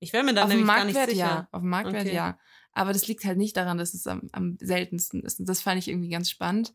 [0.00, 1.26] Ich wäre mir dann auf nämlich gar nicht Marktwert sicher.
[1.26, 1.48] ja.
[1.52, 2.14] Auf dem Marktwert Okay.
[2.14, 2.38] ja.
[2.72, 5.40] Aber das liegt halt nicht daran, dass es am, am seltensten ist.
[5.40, 6.72] Und das fand ich irgendwie ganz spannend,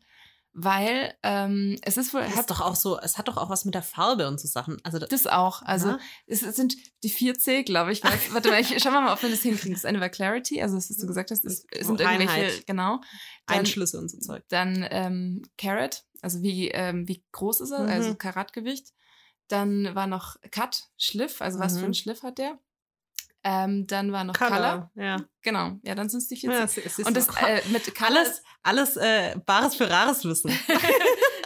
[0.56, 3.50] weil ähm, es ist wohl, Das hat ist doch auch so, es hat doch auch
[3.50, 4.78] was mit der Farbe und so Sachen.
[4.84, 5.62] Also das, das auch.
[5.62, 5.98] Also Ja.
[6.26, 8.02] es, es sind die 4C, glaube ich.
[8.04, 9.74] Weiß, warte mal, ich, schauen wir mal, ob wir das hinkriegen.
[9.74, 12.66] Das eine war Clarity, also das, was du gesagt hast, es, es sind irgendwelche, Reinheit.
[12.66, 13.00] genau.
[13.46, 14.44] Dann, Einschlüsse und so Zeug.
[14.48, 17.88] dann ähm, Carat, also wie, ähm, wie groß ist er, Mhm.
[17.90, 18.92] also Karatgewicht.
[19.48, 21.78] Dann war noch Cut, Schliff, also was Mhm.
[21.80, 22.58] für ein Schliff hat der.
[23.46, 24.90] Ähm, dann war noch Color.
[24.94, 25.18] Ja.
[25.42, 26.50] Genau, ja, dann sind es die 4C.
[26.50, 30.50] ja es, es Und das äh, mit Color alles, alles äh, Bares für Rares Wissen.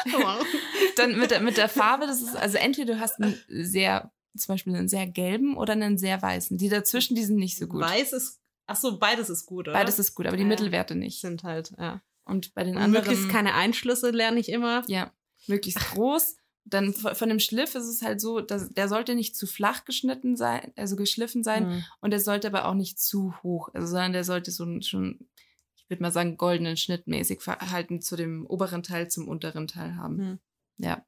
[0.97, 4.55] Dann mit der, mit der Farbe, das ist, also entweder du hast einen sehr, zum
[4.55, 6.57] Beispiel einen sehr gelben oder einen sehr weißen.
[6.59, 7.83] Die dazwischen, die sind nicht so gut.
[7.83, 9.73] Weiß ist, ach so, beides ist gut, oder?
[9.77, 10.49] Beides ist gut, aber die Ja.
[10.49, 11.21] Mittelwerte nicht.
[11.21, 12.01] sind halt, ja.
[12.25, 13.05] Und bei den Und anderen.
[13.05, 14.83] möglichst keine Einschlüsse lerne ich immer.
[14.87, 15.13] Ja,
[15.47, 16.37] möglichst groß.
[16.71, 20.37] Dann von dem Schliff ist es halt so, dass der sollte nicht zu flach geschnitten
[20.37, 21.85] sein, also geschliffen sein, Hm.
[22.01, 25.29] und der sollte aber auch nicht zu hoch, also sondern der sollte so einen schon,
[25.77, 29.97] ich würde mal sagen, goldenen Schnitt mäßig verhalten zu dem oberen Teil zum unteren Teil
[29.97, 30.19] haben.
[30.19, 30.39] Hm.
[30.79, 31.05] Ja.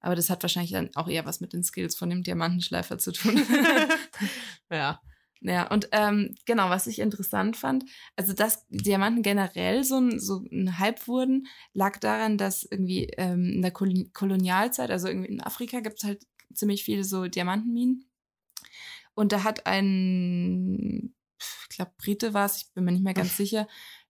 [0.00, 3.12] Aber das hat wahrscheinlich dann auch eher was mit den Skills von dem Diamantenschleifer zu
[3.12, 3.34] tun.
[4.70, 5.00] ja.
[5.42, 10.44] Ja, und ähm, genau, was ich interessant fand, also dass Diamanten generell so ein, so
[10.52, 15.40] ein Hype wurden, lag daran, dass irgendwie ähm, in der Kol Kolonialzeit, also irgendwie in
[15.40, 18.04] Afrika gibt es halt ziemlich viele so Diamantenminen.
[19.14, 23.36] Und da hat ein, ich glaube, Brite war es, ich bin mir nicht mehr ganz
[23.36, 23.66] sicher,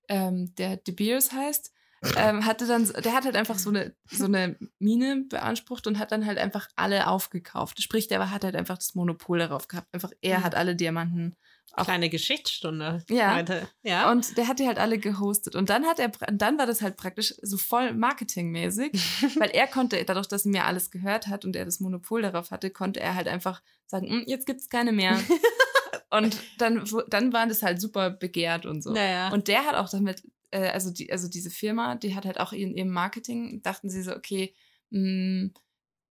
[0.09, 1.73] ähm, der De Beers heißt,
[2.17, 6.13] ähm, hatte dann, der hat halt einfach so eine, so eine Mine beansprucht und hat
[6.13, 7.83] dann halt einfach alle aufgekauft.
[7.83, 9.89] Sprich, der hat halt einfach das Monopol darauf gehabt.
[9.93, 10.45] Einfach, er Mhm.
[10.45, 11.37] hat alle Diamanten
[11.75, 13.05] Auch- Kleine Geschichtsstunde.
[13.09, 13.37] Ja.
[13.37, 13.69] Heute.
[13.85, 14.11] Ja.
[14.11, 15.55] Und der hat die halt alle gehostet.
[15.55, 18.91] Und dann hat er, dann war das halt praktisch so voll marketingmäßig,
[19.39, 22.51] weil er konnte, dadurch, dass er mir alles gehört hat und er das Monopol darauf
[22.51, 25.17] hatte, konnte er halt einfach sagen, "Mm, jetzt gibt's keine mehr.
[26.11, 28.93] und dann, dann war das halt super begehrt und so.
[28.93, 29.29] naja.
[29.31, 32.53] Und der hat auch damit, äh, also, die, also diese Firma, die hat halt auch
[32.53, 34.55] in ihrem Marketing, dachten sie so, okay,
[34.91, 35.51] mh,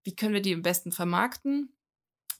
[0.03, 1.73] wie können wir die am besten vermarkten?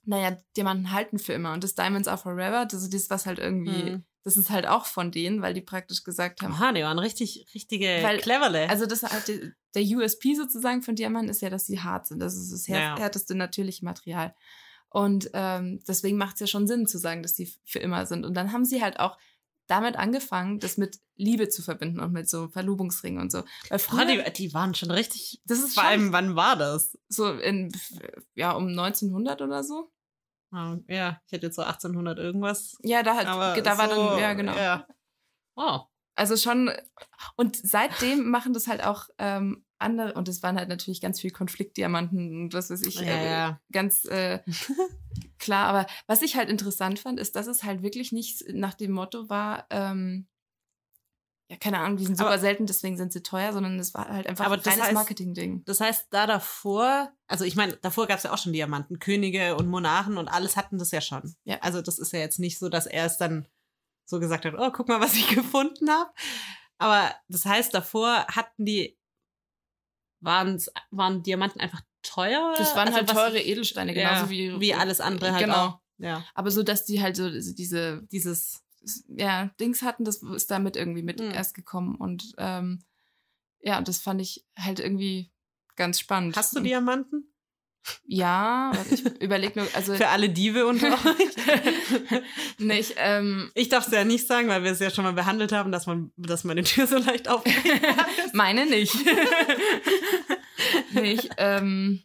[0.05, 1.53] Naja, Diamanten halten für immer.
[1.53, 4.03] Und das Diamonds are forever, das ist das, was halt irgendwie, Hm.
[4.23, 7.47] das ist halt auch von denen, weil die praktisch gesagt haben, Aha, die waren richtig,
[7.53, 8.69] richtige Weil- cleverle.
[8.69, 12.19] also das halt die- der USP sozusagen von Diamanten ist ja, dass sie hart sind.
[12.19, 12.97] Das ist das Ja.
[12.97, 14.33] härteste natürliche Material.
[14.89, 18.25] Und ähm, deswegen macht es ja schon Sinn zu sagen, dass die für immer sind.
[18.25, 19.17] Und dann haben sie halt auch
[19.69, 23.43] damit angefangen, das mit Liebe zu verbinden und mit so Verlobungsringen und so.
[23.69, 25.41] Weil früher, die, die waren schon richtig.
[25.45, 26.97] das ist Vor allem, wann war das?
[27.07, 27.71] so in,
[28.33, 29.91] ja, um 1900 oder so.
[30.51, 32.77] Ah, Ja, ich hätte jetzt so 1800 irgendwas.
[32.81, 34.55] Ja, da, hat, da war so, dann, ja, genau.
[34.55, 34.87] Ja.
[35.55, 35.81] Oh.
[36.15, 36.71] Also schon,
[37.35, 41.31] und seitdem machen das halt auch ähm, andere, und es waren halt natürlich ganz viel
[41.31, 43.61] Konfliktdiamanten und was weiß ich, Ja, äh, ja.
[43.71, 44.39] ganz äh,
[45.39, 45.67] klar.
[45.67, 49.29] Aber was ich halt interessant fand, ist, dass es halt wirklich nicht nach dem Motto
[49.29, 50.27] war, ähm,
[51.51, 54.07] ja, keine Ahnung, die sind super Aber- selten, deswegen sind sie teuer, sondern es war
[54.07, 55.63] halt einfach Aber ein reines Marketing-Ding.
[55.65, 59.55] Das heißt, da davor, also ich meine, davor gab es ja auch schon Diamanten, Könige
[59.55, 61.33] und Monarchen und alles hatten das ja schon.
[61.45, 61.57] Ja.
[61.61, 63.47] Also das ist ja jetzt nicht so, dass er es dann
[64.05, 66.11] so gesagt hat, oh, guck mal, was ich gefunden habe.
[66.77, 68.98] Aber das heißt, davor hatten die,
[70.21, 72.53] waren's, waren Diamanten einfach teuer?
[72.57, 75.55] Das waren Also halt teure Edelsteine, genauso ja, wie, wie alles andere halt genau.
[75.65, 75.79] auch.
[75.97, 78.63] Ja, Aber so, dass die halt so diese dieses,
[79.09, 81.31] ja, Dings hatten, das ist damit irgendwie mit Mhm.
[81.31, 81.95] erst gekommen.
[81.95, 82.79] Und ähm,
[83.61, 85.31] ja, das fand ich halt irgendwie
[85.75, 86.37] ganz spannend.
[86.37, 87.25] hast du Und- Diamanten?
[88.05, 92.21] Ja, ich überlege nur, also Für alle Diebe unter euch?
[92.57, 95.51] nicht, ähm, Ich darf es ja nicht sagen, weil wir es ja schon mal behandelt
[95.51, 97.55] haben, dass man, dass meine Tür so leicht aufgeht.
[98.33, 98.95] meine nicht.
[100.91, 102.01] nicht, ähm,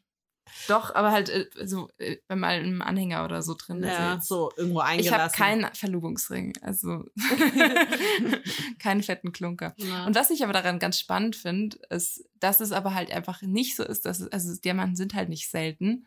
[0.69, 3.85] doch, aber halt äh, so äh, bei mal einem Anhänger oder so drin.
[3.85, 5.19] Also ja, jetzt- so irgendwo ich eingelassen.
[5.23, 7.05] habe keinen Verlobungsring, also
[8.79, 9.75] keinen fetten Klunker.
[9.79, 10.07] Ja.
[10.07, 13.77] Und was ich aber daran ganz spannend finde, ist, dass es aber halt einfach nicht
[13.77, 16.07] so ist, dass es, also Diamanten sind halt nicht selten.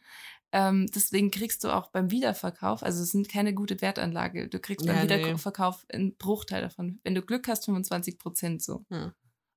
[0.54, 4.48] Ähm, deswegen kriegst du auch beim Wiederverkauf, also es sind keine gute Wertanlage.
[4.48, 5.26] Du kriegst beim Ja, nee.
[5.26, 7.00] Wiederverkauf einen Bruchteil davon.
[7.04, 8.86] Wenn du Glück hast, 25 Prozent so.
[8.89, 9.13] Ja.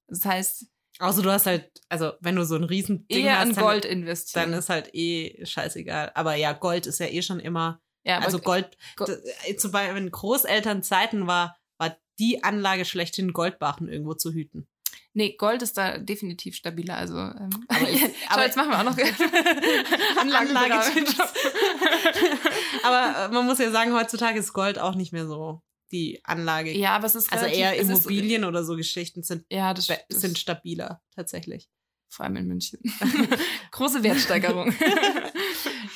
[0.08, 0.66] Das heißt,
[1.00, 3.64] Außer du hast halt, also wenn du so ein riesen Ding eher hast, an dann,
[3.64, 4.50] Gold investieren.
[4.50, 6.12] dann ist halt eh scheißegal.
[6.14, 9.70] Aber ja, Gold ist ja eh schon immer, ja, also Gold, Go- d- äh, zu
[9.70, 14.68] bei in Großelternzeiten war, war die Anlage schlechthin Goldbarren irgendwo zu hüten.
[15.12, 16.96] nee, Gold ist da definitiv stabiler.
[16.96, 18.96] Also, ähm, Aber ich- Schau, aber- jetzt machen wir auch noch
[20.20, 21.04] Anlagenberatung.
[22.84, 26.72] Aber äh, man muss ja sagen, heutzutage ist Gold auch nicht mehr so die Anlage.
[26.76, 29.74] Ja, aber es ist also relativ- eher es ist- Immobilien oder so Geschichten sind, Ja,
[29.74, 31.68] das, das sind stabiler, tatsächlich.
[32.08, 32.80] vor allem in München.
[33.72, 34.74] Große Wertsteigerung.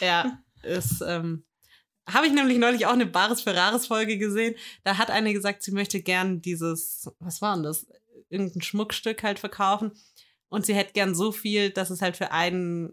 [0.00, 1.44] Ja, ist, ähm,
[2.09, 4.54] habe ich nämlich neulich auch eine Bares Ferraris Folge gesehen.
[4.83, 7.87] Da hat eine gesagt, sie möchte gern dieses, was war denn das?
[8.28, 9.92] Irgendein Schmuckstück halt verkaufen.
[10.48, 12.92] Und sie hätte gern so viel, dass es halt für einen,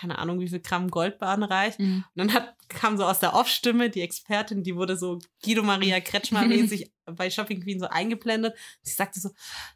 [0.00, 1.78] keine Ahnung, wie viel Gramm Goldbahn reicht.
[1.78, 2.04] Mhm.
[2.14, 5.98] Und dann hat, kam so aus der Off-Stimme die Expertin, die wurde so Guido Maria
[5.98, 8.56] Kretschmer-mäßig bei Shopping Queen so eingeblendet.
[8.82, 9.28] Sie sagte so,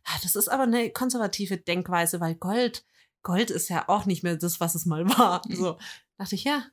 [0.04, 2.84] "Ah, das ist aber eine konservative Denkweise, weil Gold,
[3.22, 5.42] Gold ist ja auch nicht mehr das, was es mal war.
[5.48, 5.78] So
[6.16, 6.64] dachte ich, ja,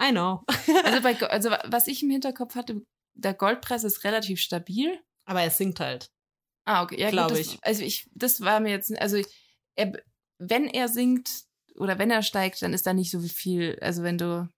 [0.00, 0.42] I know.
[0.84, 2.82] Also, bei, also was ich im Hinterkopf hatte,
[3.14, 4.98] der Goldpreis ist relativ stabil.
[5.24, 6.10] Aber es sinkt halt.
[6.64, 7.00] Ah, okay.
[7.00, 7.58] Ja, Glaub gut, ich.
[7.62, 9.20] Also ich, das war mir jetzt, also
[9.76, 9.92] er,
[10.38, 11.44] wenn er sinkt,
[11.76, 14.48] oder wenn er steigt, dann ist da nicht so viel, also wenn du,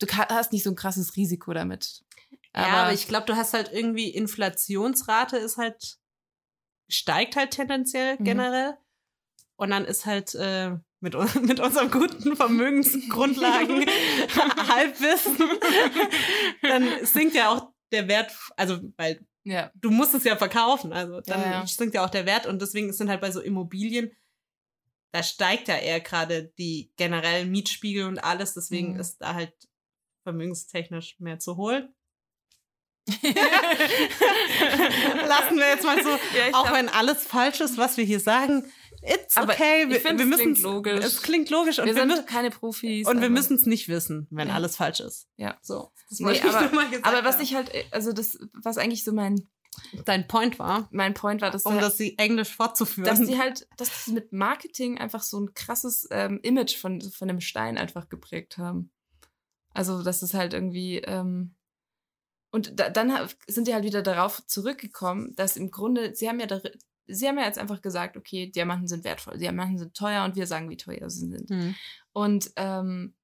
[0.00, 2.02] du hast nicht so ein krasses Risiko damit.
[2.54, 5.98] ja, aber ich glaube, du hast halt irgendwie Inflationsrate ist halt,
[6.88, 8.24] steigt halt tendenziell Mhm.
[8.24, 8.74] generell.
[9.56, 13.84] Und dann ist halt äh, mit, mit unserem guten Vermögensgrundlagen
[14.68, 15.38] Halbwissen,
[16.62, 21.20] dann sinkt ja auch der Wert, also weil ja, du musst es ja verkaufen, also
[21.20, 21.66] dann Ja, ja.
[21.66, 24.12] sinkt ja auch der Wert und deswegen sind halt bei so Immobilien,
[25.12, 29.00] da steigt ja eher gerade die generellen Mietspiegel und alles, deswegen Mhm.
[29.00, 29.52] ist da halt
[30.24, 31.94] vermögenstechnisch mehr zu holen.
[35.26, 36.16] Lassen wir jetzt mal so, Ja,
[36.52, 38.64] auch glaub- wenn alles falsch ist, was wir hier sagen,
[39.02, 41.04] it's Aber okay, wir, wir es müssen klingt logisch.
[41.04, 43.06] Es klingt logisch und wir wir, sind keine Profis.
[43.06, 44.54] und wir aber- müssen es nicht wissen, wenn Ja.
[44.54, 45.28] alles falsch ist.
[45.36, 45.58] Ja.
[45.62, 45.90] So.
[46.08, 49.12] Das Nee, aber- nur mal gesagt Aber was ich halt, also das, was eigentlich so
[49.12, 49.48] mein,
[50.04, 53.06] dein Point war, mein Point war, dass, um da- das sie Englisch fortzuführen.
[53.06, 57.28] dass die halt, dass die mit Marketing einfach so ein krasses ähm, Image von, von
[57.28, 58.90] dem Stein einfach geprägt haben.
[59.74, 61.54] Also, das ist halt irgendwie, ähm,
[62.50, 66.46] und da, dann sind die halt wieder darauf zurückgekommen, dass im Grunde, sie haben ja,
[66.46, 66.60] dar-
[67.06, 70.46] sie haben ja jetzt einfach gesagt, okay, Diamanten sind wertvoll, Diamanten sind teuer und wir
[70.46, 71.48] sagen, wie teuer sie sind.
[71.50, 71.74] Hm.
[72.12, 73.14] Und ähm,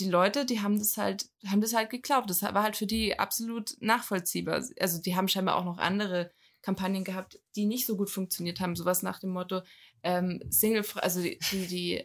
[0.00, 2.30] die Leute, die haben das halt, haben das halt geglaubt.
[2.30, 4.62] Das war halt für die absolut nachvollziehbar.
[4.80, 6.30] Also die haben scheinbar auch noch andere
[6.62, 8.76] Kampagnen gehabt, die nicht so gut funktioniert haben.
[8.76, 9.62] Sowas nach dem Motto,
[10.02, 12.04] ähm, Single, also die, die, die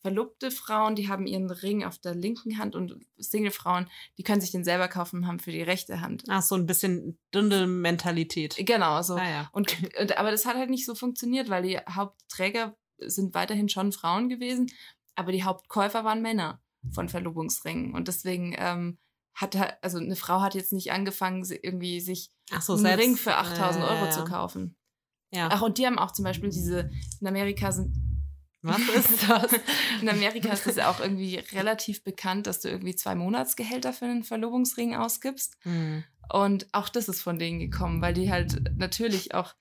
[0.00, 4.52] verlobte Frauen, die haben ihren Ring auf der linken Hand und Single-Frauen, die können sich
[4.52, 6.24] den selber kaufen, haben für die rechte Hand.
[6.28, 8.56] Ach, so ein bisschen Dündel-Mentalität.
[8.58, 9.16] Genau, so.
[9.16, 9.50] Ah, ja.
[9.52, 13.92] Und, und aber das hat halt nicht so funktioniert, weil die Hauptträger sind weiterhin schon
[13.92, 14.70] Frauen gewesen,
[15.14, 16.62] aber die Hauptkäufer waren Männer
[16.92, 17.94] von Verlobungsringen.
[17.94, 18.98] Und deswegen ähm,
[19.34, 23.06] hat also eine Frau hat jetzt nicht angefangen, irgendwie sich so, einen selbst.
[23.06, 24.76] Ring für 8000 Ja, Euro ja, zu kaufen.
[25.32, 25.48] Ja.
[25.52, 27.94] Ach, und die haben auch zum Beispiel diese, in Amerika sind,
[28.62, 29.52] Was ist das?
[30.00, 34.06] in Amerika ist das ja auch irgendwie relativ bekannt, dass du irgendwie zwei Monatsgehälter für
[34.06, 35.56] einen Verlobungsring ausgibst.
[35.62, 36.04] Hm.
[36.32, 39.54] Und auch das ist von denen gekommen, weil die halt natürlich auch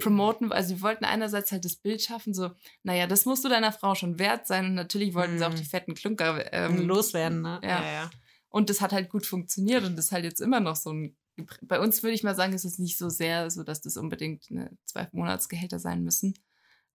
[0.00, 2.50] promoten, also sie wollten einerseits halt das Bild schaffen, so,
[2.82, 5.56] naja, das musst du deiner Frau schon wert sein und natürlich wollten sie auch Mhm.
[5.56, 7.60] die fetten Klunker ähm, Loswerden, ne?
[7.62, 7.82] ja.
[7.84, 8.10] ja.
[8.48, 11.16] Und das hat halt gut funktioniert und das ist halt jetzt immer noch so ein,
[11.62, 14.46] bei uns würde ich mal sagen, ist es nicht so sehr so, dass das unbedingt
[14.50, 16.34] eine zwei Monatsgehälter sein müssen,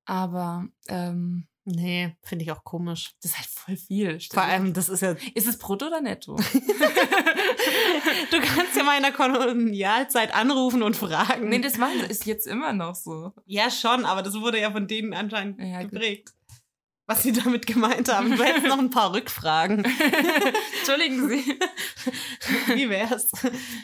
[0.05, 3.11] aber ähm, Nee, finde ich auch komisch.
[3.21, 4.19] das ist halt voll viel.
[4.31, 5.17] Vor allem, das ist ja.
[5.35, 6.35] ist es brutto oder netto?
[8.31, 11.49] du kannst ja mal in der Kolonialzeit anrufen und fragen.
[11.49, 13.33] nee, das machen, ist jetzt immer noch so.
[13.45, 15.91] ja, schon, aber das wurde ja von denen anscheinend Ja, gut.
[15.91, 16.29] geprägt.
[17.05, 18.35] Was sie damit gemeint haben.
[18.35, 19.85] Du hättest noch ein paar Rückfragen.
[20.79, 21.59] Entschuldigen Sie.
[22.75, 23.31] Wie wär's?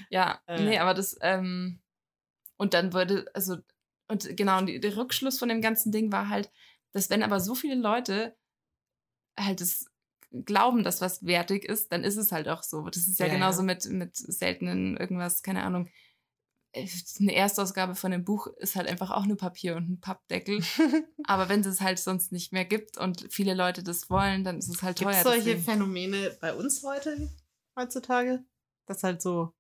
[0.09, 0.61] Ja, Äh.
[0.61, 1.79] nee, aber das, ähm,
[2.57, 3.57] und dann wurde, also,
[4.09, 6.51] und genau, und der Rückschluss von dem ganzen Ding war halt,
[6.93, 8.35] dass wenn aber so viele Leute
[9.37, 9.85] halt das
[10.31, 12.87] glauben, dass was wertig ist, dann ist es halt auch so.
[12.89, 13.65] Das ist ja, Ja, genauso ja.
[13.65, 15.89] mit, mit seltenen irgendwas, keine Ahnung.
[16.71, 16.87] äh,
[17.19, 20.59] Eine Erstausgabe von einem Buch ist halt einfach auch nur Papier und ein Pappdeckel.
[21.27, 24.69] Aber wenn es halt sonst nicht mehr gibt und viele Leute das wollen, dann ist
[24.69, 25.17] es halt Gibt teuer.
[25.17, 25.63] es solche deswegen.
[25.63, 27.29] Phänomene bei uns heute,
[27.77, 28.43] heutzutage?
[28.87, 29.53] Das halt so.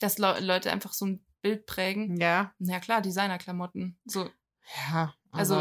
[0.00, 2.16] Dass Le Leute einfach so ein Bild prägen.
[2.18, 2.54] Ja.
[2.58, 3.98] Na klar, Designerklamotten.
[4.06, 4.28] So,
[4.90, 5.14] Ja.
[5.32, 5.54] Also,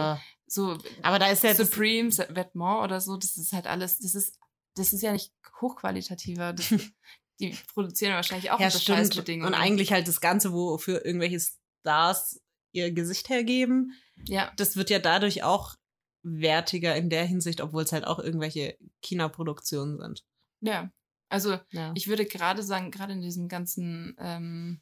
[0.52, 1.56] so aber da ist ja.
[1.56, 4.38] Supreme, Vetements oder so, das ist halt alles, das ist,
[4.76, 6.54] das ist ja nicht hochqualitativer.
[6.54, 6.70] Das,
[7.40, 8.98] die produzieren wahrscheinlich auch ja, unter stimmt.
[8.98, 9.54] Scheißbedingungen.
[9.54, 12.42] Und eigentlich halt das Ganze, wofür irgendwelche Stars
[12.74, 13.94] ihr Gesicht hergeben,
[14.28, 15.76] ja, das wird ja dadurch auch
[16.24, 20.24] wertiger in der Hinsicht, obwohl es halt auch irgendwelche China-Produktionen sind.
[20.62, 20.92] ja.
[21.30, 21.94] Also Ja.
[21.96, 24.82] ich würde gerade sagen, gerade in diesen ganzen ähm,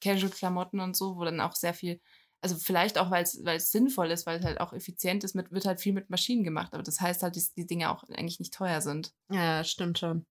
[0.00, 2.00] Casual-Klamotten und so, wo dann auch sehr viel,
[2.42, 5.64] also vielleicht auch, weil es sinnvoll ist, weil es halt auch effizient ist, mit, wird
[5.64, 6.74] halt viel mit Maschinen gemacht.
[6.74, 9.14] Aber das heißt halt, dass die Dinge auch eigentlich nicht teuer sind.
[9.30, 10.26] ja, stimmt schon.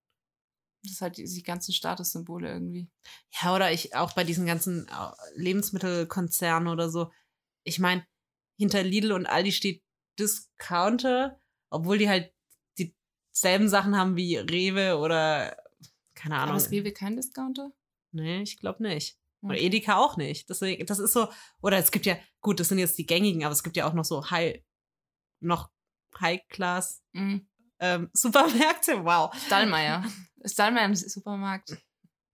[0.83, 2.89] Das ist halt die, die ganzen Statussymbole irgendwie.
[3.41, 7.11] Ja, oder ich auch bei diesen ganzen äh, Lebensmittelkonzernen oder so.
[7.63, 8.05] Ich meine,
[8.57, 9.83] hinter Lidl und Aldi steht
[10.19, 12.33] Discounter, obwohl die halt
[12.77, 15.55] dieselben Sachen haben wie Rewe oder
[16.15, 16.49] keine Ahnung.
[16.49, 17.71] Aber ist Rewe kein Discounter?
[18.11, 19.20] Nee, ich glaube nicht.
[19.41, 19.65] Oder Okay.
[19.65, 20.49] Edeka auch nicht.
[20.49, 21.29] Deswegen, das ist so,
[21.61, 23.93] oder es gibt ja, gut, das sind jetzt die gängigen, aber es gibt ja auch
[23.93, 24.61] noch so High,
[25.39, 25.69] noch
[26.19, 27.47] High-Class Mhm.
[27.79, 29.03] ähm, Supermärkte.
[29.03, 29.33] Wow.
[29.47, 30.03] Stallmeier.
[30.45, 31.77] Stallmeier im Supermarkt.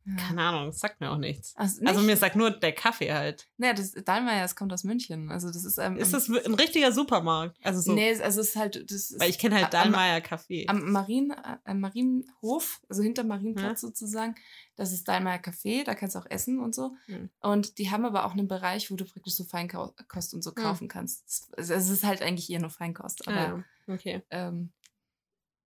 [0.07, 0.15] Ja.
[0.15, 1.53] Keine Ahnung, das sagt mir auch nichts.
[1.57, 3.47] Also, Also mir sagt nur der Kaffee halt.
[3.57, 5.29] Nee, das Stallmeier, das kommt aus München.
[5.31, 7.57] Also das ist ähm, Ist das ein richtiger Supermarkt?
[7.63, 10.65] Also so, Nee, also es ist halt das ist weil ich kenne halt Dallmayr Kaffee.
[10.69, 14.35] am Marien äh, am Marienhof, also hinter Marienplatz sozusagen.
[14.75, 16.95] Das ist Stallmeier Café, da kannst du auch essen und so.
[17.07, 17.29] Mhm.
[17.41, 20.55] Und die haben aber auch einen Bereich, wo du praktisch so Feinkost und so Mhm.
[20.55, 21.23] kaufen kannst.
[21.25, 24.21] Das- Also es ist halt eigentlich eher nur Feinkost, aber Ah, okay.
[24.29, 24.71] ähm,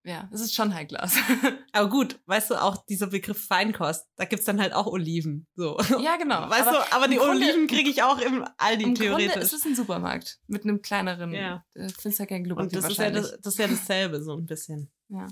[0.04, 1.16] ja, es ist schon High Class.
[1.74, 5.48] Aber gut, weißt du, auch dieser Begriff Feinkost, da gibt's dann halt auch Oliven.
[5.56, 5.80] So.
[6.00, 6.42] ja, genau.
[6.50, 9.44] Weißt aber du, aber die Grunde- Oliven kriege ich auch im Aldi im Grunde theoretisch.
[9.44, 11.34] ist es ein Supermarkt mit einem kleineren.
[11.34, 11.64] Ja.
[11.76, 11.90] Äh,
[12.26, 14.92] kein Und das ist, ja das, das ist ja dasselbe, so ein bisschen.
[15.10, 15.28] Ja.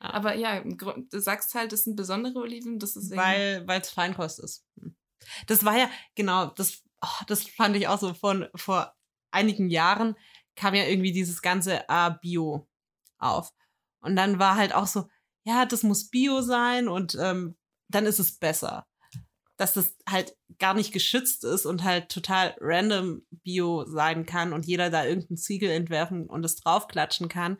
[0.00, 4.66] Aber ja, du sagst halt, das sind besondere Oliven, das ist Weil es Feinkost ist.
[4.80, 4.96] Hm.
[5.46, 8.94] Das war ja, genau, das, oh, das fand ich auch so von vor
[9.30, 10.16] einigen Jahren
[10.56, 12.68] kam ja irgendwie dieses ganze ah, Bio
[13.24, 13.50] auf.
[14.00, 15.08] Und dann war halt auch so,
[15.44, 17.56] ja, das muss Bio sein und ähm,
[17.88, 18.86] dann ist es besser.
[19.56, 24.66] Dass das halt gar nicht geschützt ist und halt total random Bio sein kann und
[24.66, 27.58] jeder da irgendeinen Ziegel entwerfen und es draufklatschen kann,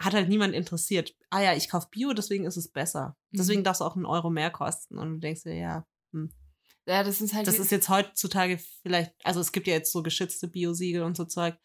[0.00, 1.14] hat halt niemand interessiert.
[1.30, 3.16] Ah ja, ich kaufe Bio, deswegen ist es besser.
[3.32, 3.64] Deswegen Mhm.
[3.64, 4.98] darf es auch einen Euro mehr kosten.
[4.98, 5.86] Und du denkst dir, ja,
[6.86, 7.46] ja, das ist halt.
[7.46, 11.24] das ist jetzt heutzutage vielleicht, also es gibt ja jetzt so geschützte Biosiegel und so
[11.24, 11.56] Zeug.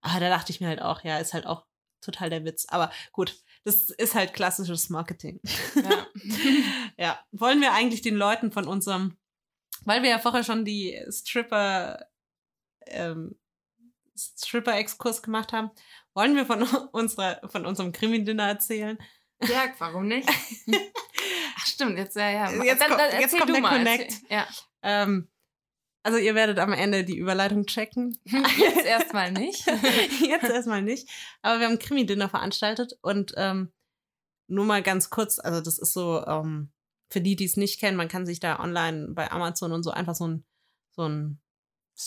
[0.00, 1.66] Aber da dachte ich mir halt auch, ja, ist halt auch
[2.02, 2.66] total der Witz.
[2.68, 5.40] Aber gut, das ist halt klassisches Marketing.
[5.74, 6.06] ja.
[6.96, 9.16] ja, wollen wir eigentlich den Leuten von unserem,
[9.84, 12.04] weil wir ja vorher schon die Stripper,
[12.86, 13.38] ähm,
[14.16, 15.70] Stripper-Exkurs gemacht haben,
[16.14, 18.98] wollen wir von unserer, von unserem Krimi-Dinner erzählen?
[19.42, 20.28] ja, warum nicht?
[21.56, 22.62] Ach, stimmt, jetzt, ja, ja.
[22.62, 24.14] Jetzt kommt- jetzt erzähl kommt du der mal, Connect.
[24.28, 24.46] Ja.
[24.82, 25.28] Ähm,
[26.02, 28.18] also ihr werdet am Ende die Überleitung checken.
[28.24, 29.64] Jetzt erstmal nicht.
[30.20, 31.08] Jetzt erstmal nicht.
[31.42, 33.72] Aber wir haben ein Krimi-Dinner veranstaltet und ähm,
[34.48, 36.70] nur mal ganz kurz, also das ist so, ähm,
[37.08, 39.90] für die, die es nicht kennen, man kann sich da online bei Amazon und so
[39.90, 40.44] einfach so ein,
[40.90, 41.40] so ein,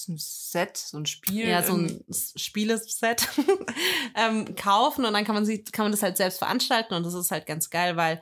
[0.10, 1.48] ein Set, so ein Spiel.
[1.48, 3.30] ja, so ein Spieleset
[4.16, 7.14] ähm, kaufen und dann kann man sie, kann man das halt selbst veranstalten und das
[7.14, 8.22] ist halt ganz geil, weil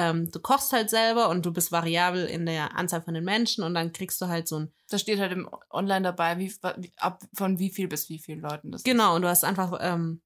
[0.00, 3.62] ähm, du kochst halt selber und du bist variabel in der Anzahl von den Menschen
[3.62, 6.92] und dann kriegst du halt so ein Da steht halt im Online dabei, wie, wie,
[6.96, 10.22] ab von wie viel bis wie vielen Leuten das Genau, und du hast einfach ähm,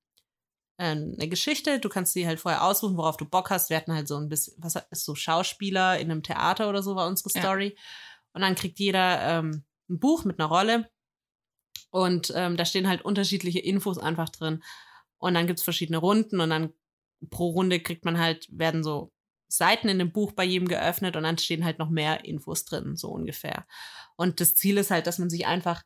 [0.77, 1.81] äh, eine Geschichte.
[1.81, 3.69] Du kannst sie halt vorher aussuchen, worauf du Bock hast.
[3.69, 6.95] Wir hatten halt so ein bisschen, was ist so Schauspieler in einem Theater oder so
[6.95, 7.41] war unsere Ja.
[7.41, 7.77] Story.
[8.33, 10.89] Und dann kriegt jeder ähm, ein Buch mit einer Rolle.
[11.91, 14.63] Und ähm, da stehen halt unterschiedliche Infos einfach drin.
[15.19, 16.73] Und dann gibt's verschiedene Runden und dann
[17.31, 19.14] pro Runde kriegt man halt, werden so
[19.49, 22.97] Seiten in dem Buch bei jedem geöffnet und dann stehen halt noch mehr Infos drin,
[22.97, 23.67] so ungefähr.
[24.17, 25.83] Und das Ziel ist halt, dass man sich einfach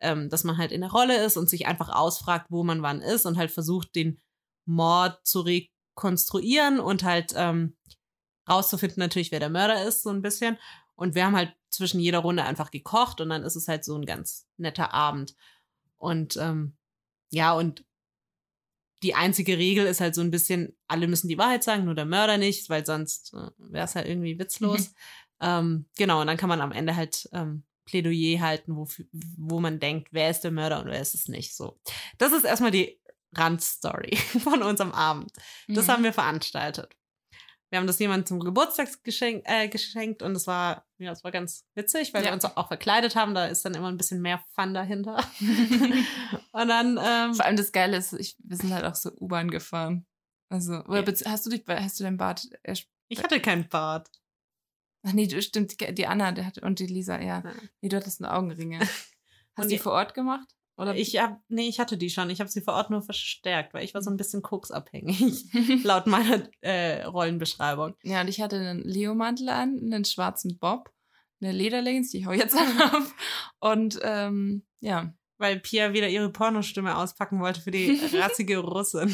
[0.00, 3.00] ähm, dass man halt in der Rolle ist und sich einfach ausfragt, wo man wann
[3.00, 4.20] ist und halt versucht, den
[4.66, 7.76] Mord zu rekonstruieren und halt ähm,
[8.48, 10.58] rauszufinden natürlich, wer der Mörder ist, so ein bisschen.
[10.94, 13.96] Und wir haben halt zwischen jeder Runde einfach gekocht und dann ist es halt so
[13.96, 15.34] ein ganz netter Abend.
[15.96, 16.76] Und ähm,
[17.30, 17.84] ja, und
[19.02, 22.06] die einzige Regel ist halt so ein bisschen, alle müssen die Wahrheit sagen, nur der
[22.06, 24.94] Mörder nicht, weil sonst äh, wäre es halt irgendwie witzlos.
[25.40, 28.88] Ähm, genau, und dann kann man am Ende halt ähm, Plädoyer halten, wo,
[29.36, 31.54] wo man denkt, wer ist der Mörder und wer ist es nicht.
[31.54, 31.78] So.
[32.18, 32.98] Das ist erstmal die
[33.34, 35.30] Randstory von unserem Abend.
[35.68, 35.90] Das Mhm.
[35.92, 36.96] haben wir veranstaltet.
[37.76, 41.30] Wir haben das jemandem zum Geburtstag geschenkt, äh, geschenkt und es war, ja, es war
[41.30, 42.28] ganz witzig, weil Ja.
[42.30, 43.34] wir uns auch verkleidet haben.
[43.34, 45.22] Da ist dann immer ein bisschen mehr Fun dahinter.
[46.52, 49.50] und dann, ähm, Vor allem das Geile ist, ich, wir sind halt auch so U-Bahn
[49.50, 50.06] gefahren.
[50.48, 51.30] Also, oder Ja.
[51.30, 52.48] hast du dich, hast du dein Bart
[53.08, 54.08] ich hatte keinen Bart.
[55.06, 57.42] Ach nee, du- stimmt, die Anna der hat, und die Lisa, ja.
[57.44, 57.52] Ja.
[57.82, 58.78] Nee, du hattest eine Augenringe.
[59.54, 60.48] Hast du die- vor Ort gemacht?
[60.78, 62.28] Oder Ich hab, nee, ich hatte die schon.
[62.28, 65.46] Ich habe sie vor Ort nur verstärkt, weil ich war so ein bisschen koksabhängig,
[65.84, 67.94] laut meiner äh, Rollenbeschreibung.
[68.02, 70.90] ja, und ich hatte einen Leo-Mantel an, einen schwarzen Bob,
[71.40, 73.06] eine Lederleggings, die ich auch jetzt anhabe.
[73.60, 75.14] Und ähm, ja.
[75.38, 79.10] Weil Pia wieder ihre Pornostimme auspacken wollte für die rassige Russin.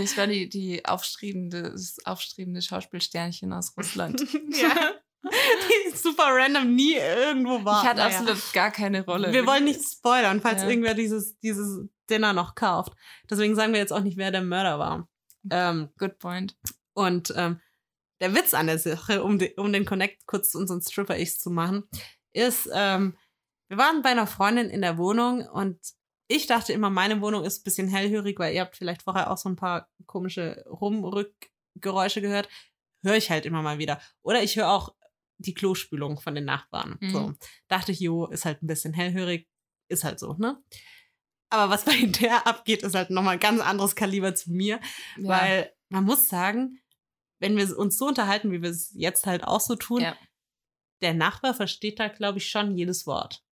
[0.00, 4.26] Ich war die, die aufstrebende, das aufstrebende Schauspielsternchen aus Russland.
[4.58, 4.92] ja.
[5.30, 7.82] Die super random nie irgendwo war.
[7.82, 8.18] ich hatte Naja.
[8.18, 9.32] absolut gar keine Rolle.
[9.32, 10.68] Wir wollen nicht spoilern, falls Ja.
[10.68, 12.92] irgendwer dieses, dieses Dinner noch kauft.
[13.30, 15.08] Deswegen sagen wir jetzt auch nicht, wer der Mörder war.
[15.50, 16.56] Ähm, Good point.
[16.94, 17.60] und ähm,
[18.20, 21.50] der Witz an der Sache, um, de, um den Connect kurz zu unseren Stripper-Ichs zu
[21.50, 21.84] machen,
[22.32, 23.16] ist, ähm,
[23.68, 25.78] wir waren bei einer Freundin in der Wohnung und
[26.26, 29.38] ich dachte immer, meine Wohnung ist ein bisschen hellhörig, weil ihr habt vielleicht vorher auch
[29.38, 32.48] so ein paar komische Rumrückgeräusche gehört.
[33.04, 34.00] Höre ich halt immer mal wieder.
[34.22, 34.94] Oder ich höre auch
[35.38, 36.96] die Klospülung von den Nachbarn.
[37.00, 37.10] Mhm.
[37.10, 37.32] So.
[37.68, 39.48] Dachte ich, jo, ist halt ein bisschen hellhörig.
[39.88, 40.62] Ist halt so, ne?
[41.50, 44.80] Aber was bei der abgeht, ist halt nochmal ein ganz anderes Kaliber zu mir.
[45.16, 45.28] Ja.
[45.28, 46.80] Weil man muss sagen,
[47.38, 50.16] wenn wir uns so unterhalten, wie wir es jetzt halt auch so tun, Ja.
[51.00, 53.42] der Nachbar versteht da, glaube ich, schon jedes Wort.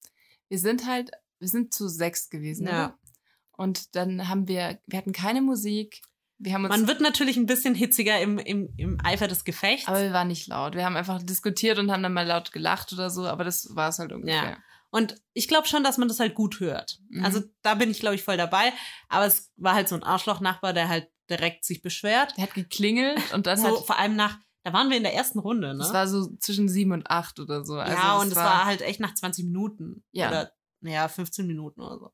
[0.48, 2.66] wir sind halt, wir sind zu sechs gewesen.
[2.66, 2.86] Ja.
[2.86, 2.98] Oder?
[3.52, 6.02] Und dann haben wir, wir hatten keine Musik.
[6.38, 9.88] Wir haben uns, Man wird natürlich ein bisschen hitziger im, im, im Eifer des Gefechts.
[9.88, 10.74] aber wir waren nicht laut.
[10.74, 13.88] Wir haben einfach diskutiert und haben dann mal laut gelacht oder so, aber das war
[13.88, 14.58] es halt ungefähr.
[14.90, 16.98] Und ich glaube schon, dass man das halt gut hört.
[17.10, 17.24] Mhm.
[17.24, 18.72] Also da bin ich, glaube ich, voll dabei.
[19.08, 22.34] Aber es war halt so ein Arschloch-Nachbar, der halt direkt sich beschwert.
[22.36, 23.86] Der hat geklingelt und dann So, hat.
[23.86, 25.78] vor allem nach, da waren wir in der ersten Runde, ne?
[25.78, 27.74] Das war so zwischen sieben und acht oder so.
[27.74, 30.04] Also ja, und es war halt echt nach 20 Minuten.
[30.12, 30.28] Ja.
[30.28, 32.12] Oder, ja, 15 Minuten oder so.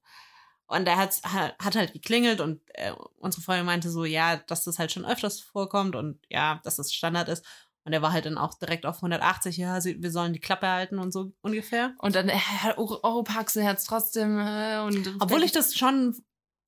[0.72, 4.78] Und er hat, hat halt geklingelt und äh, unsere Freundin meinte so, ja, dass das
[4.78, 7.44] halt schon öfters vorkommt und ja, dass das Standard ist.
[7.84, 10.68] Und er war halt dann auch direkt auf 180, ja, sie, wir sollen die Klappe
[10.68, 11.94] halten und so ungefähr.
[11.98, 12.38] Und dann, äh,
[12.76, 14.38] Europaxe hat's trotzdem.
[14.38, 16.16] Äh, und Obwohl ich das schon,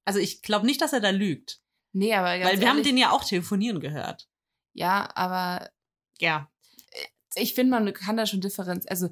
[0.04, 1.60] also ich glaube nicht, dass er da lügt.
[1.92, 4.28] Nee, aber ganz weil wir haben ehrlich, den ja auch telefonieren gehört.
[4.72, 5.70] Ja, aber
[6.18, 6.50] Ja.
[7.36, 8.84] ich finde, man kann da schon differenz.
[8.88, 9.08] Also,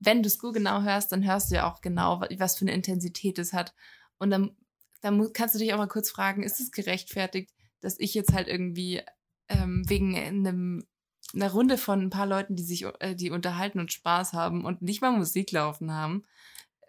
[0.00, 2.64] wenn du es gut genau hörst, dann hörst du ja auch genau, wa- was für
[2.64, 3.72] eine Intensität es hat.
[4.18, 4.56] Und dann,
[5.02, 7.50] dann kannst du dich auch mal kurz fragen, ist es gerechtfertigt,
[7.80, 9.02] dass ich jetzt halt irgendwie
[9.48, 10.86] ähm, wegen einem,
[11.34, 14.82] einer Runde von ein paar Leuten, die sich äh, die unterhalten und Spaß haben und
[14.82, 16.24] nicht mal Musik laufen haben,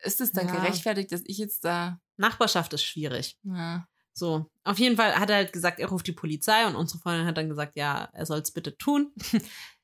[0.03, 0.53] ist es dann Ja.
[0.53, 1.99] gerechtfertigt, dass ich jetzt da.
[2.17, 3.37] Nachbarschaft ist schwierig.
[3.43, 6.99] Ja, So, auf jeden Fall hat er halt gesagt, er ruft die Polizei und unsere
[6.99, 9.13] Freundin hat dann gesagt, ja, er soll es bitte tun.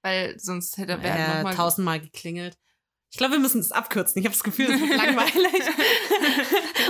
[0.02, 1.56] weil sonst hätte er Er nochmal.
[1.56, 2.58] tausendmal geklingelt.
[3.14, 4.20] Ich glaube, wir müssen das abkürzen.
[4.20, 5.64] Ich habe das Gefühl, es wird langweilig.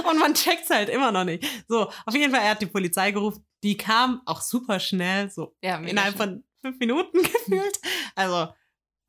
[0.09, 1.45] und man checkt's halt immer noch nicht.
[1.67, 3.45] So, auf jeden Fall, er hat die Polizei gerufen.
[3.61, 6.27] Die kam auch super schnell, so Ja, innerhalb schnell.
[6.29, 7.77] von fünf Minuten gefühlt.
[8.15, 8.47] Also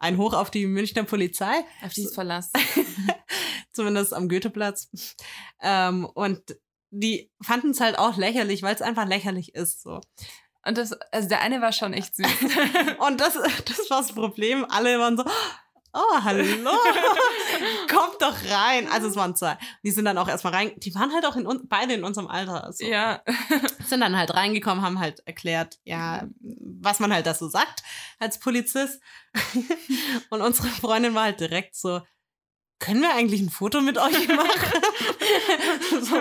[0.00, 1.64] ein Hoch auf die Münchner Polizei.
[1.84, 2.50] auf dieses Verlass.
[3.72, 4.90] zumindest am Goetheplatz.
[5.62, 6.56] Ähm, und
[6.90, 9.82] die fanden es halt auch lächerlich, weil es einfach lächerlich ist.
[9.82, 10.00] So.
[10.66, 12.26] Und das, also der eine war schon echt süß.
[13.06, 13.34] Und das,
[13.66, 14.66] das war das Problem.
[14.68, 15.30] Alle waren so, oh,
[15.94, 16.42] hallo,
[17.88, 18.88] kommt doch rein.
[18.88, 19.56] Also es waren zwei.
[19.84, 20.72] Die sind dann auch erstmal rein.
[20.78, 22.72] Die waren halt auch in un beide in unserem Alter.
[22.72, 22.84] So.
[22.84, 23.22] ja.
[23.86, 27.82] Sind dann halt reingekommen, haben halt erklärt, ja, was man halt da so sagt
[28.18, 29.00] als Polizist.
[30.30, 32.00] Und unsere Freundin war halt direkt so,
[32.84, 34.72] können wir eigentlich ein Foto mit euch machen?
[36.02, 36.16] so,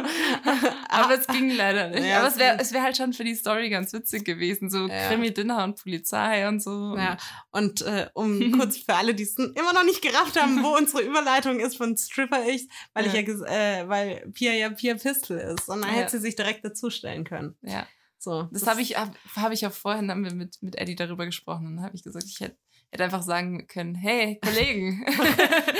[0.89, 2.03] Aber es ging leider nicht.
[2.05, 4.69] Ja, Aber es wäre wär halt schon für die Story ganz witzig gewesen.
[4.69, 5.07] So Ja.
[5.09, 6.95] Krimi-Dinner und Polizei und so.
[6.97, 7.17] Ja,
[7.51, 11.01] und äh, um kurz für alle, die es immer noch nicht gerafft haben, wo unsere
[11.03, 13.19] Überleitung ist von Stripper ich, weil ich Ja.
[13.21, 15.67] ja, ges- äh, weil Pia ja Pia Pistol ist.
[15.69, 15.97] Und dann Ja.
[16.01, 17.55] hätte sie sich direkt dazustellen können.
[17.61, 17.85] ja.
[18.19, 21.25] So, Das habe ich, hab, hab ich auch vorhin haben wir mit, mit Eddie darüber
[21.25, 21.65] gesprochen.
[21.67, 22.55] Und dann habe ich gesagt, ich hätte
[22.93, 25.03] hätte einfach sagen können, hey, Kollegen,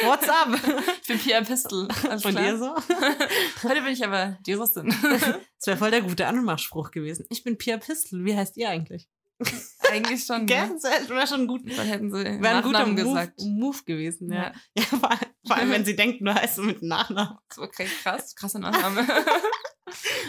[0.06, 0.50] What's up?
[1.02, 1.88] ich bin Pia Pistol.
[2.10, 2.44] Alles Von klar?
[2.44, 2.76] dir so?
[3.64, 4.94] Heute bin ich aber die Russin.
[5.02, 7.26] Das wäre voll der gute Anmachspruch gewesen.
[7.30, 8.26] Ich bin Pia Pistol.
[8.26, 9.08] Wie heißt ihr eigentlich?
[9.92, 10.46] Eigentlich schon.
[10.46, 10.68] Gell?
[10.68, 10.80] Ne?
[10.82, 11.62] Das wäre schon gut.
[11.66, 13.42] Dann hätten sie Wäre ein guter Move, gesagt.
[13.42, 14.44] Move gewesen, ja.
[14.44, 14.54] Ja.
[14.78, 15.10] ja vor,
[15.46, 17.38] vor allem, wenn sie denken, du heißt so mit Nachnamen.
[17.50, 19.06] Das war okay, krass, krasser Nachname.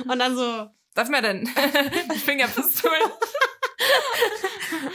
[0.06, 1.46] Und dann so, Darf mir denn
[2.24, 3.10] Fingerpistolen?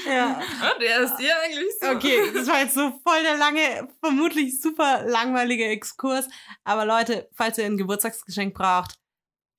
[0.07, 0.41] Ja.
[0.61, 1.87] Oh, der ist dir eigentlich so.
[1.89, 6.27] Okay, das war jetzt so voll der lange, vermutlich super langweilige Exkurs.
[6.63, 8.99] Aber Leute, falls ihr ein Geburtstagsgeschenk braucht,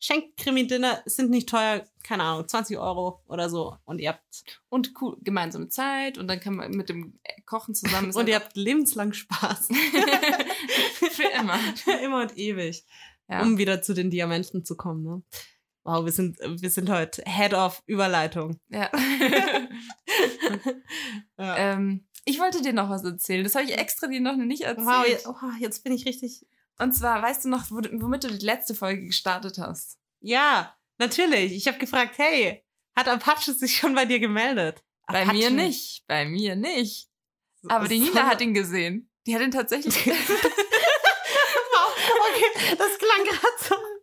[0.00, 3.76] schenkt Krimi-Dinner, sind nicht teuer, keine Ahnung, 20 Euro oder so.
[3.84, 4.24] Und ihr habt,
[4.68, 8.12] Und cool, gemeinsame Zeit und dann kann man mit dem Kochen zusammen.
[8.14, 9.68] und ihr habt lebenslang Spaß.
[11.12, 11.58] Für immer.
[11.76, 12.84] Für immer und ewig.
[13.28, 13.42] Ja.
[13.42, 15.22] Um wieder zu den Diamanten zu kommen, ne?
[15.82, 18.60] Wow, wir sind, wir sind heute Head of Überleitung.
[18.68, 18.90] ja.
[21.38, 21.56] Ja.
[21.56, 23.42] ähm, ich wollte dir noch was erzählen.
[23.44, 24.86] Das habe ich extra dir noch nicht erzählt.
[24.86, 26.46] wow, jetzt, oh, jetzt bin ich richtig.
[26.78, 29.98] Und zwar, weißt du noch, wo- womit du die letzte Folge gestartet hast?
[30.20, 31.52] Ja, natürlich.
[31.54, 32.62] Ich habe gefragt, hey,
[32.94, 34.82] hat Apache sich schon bei dir gemeldet?
[35.06, 35.36] Bei Apache.
[35.36, 36.04] mir nicht.
[36.06, 37.08] Bei mir nicht.
[37.68, 39.10] Aber die Nina hat ihn gesehen.
[39.26, 39.96] Die hat ihn tatsächlich.
[40.06, 40.14] okay,
[42.76, 43.59] das klang gerade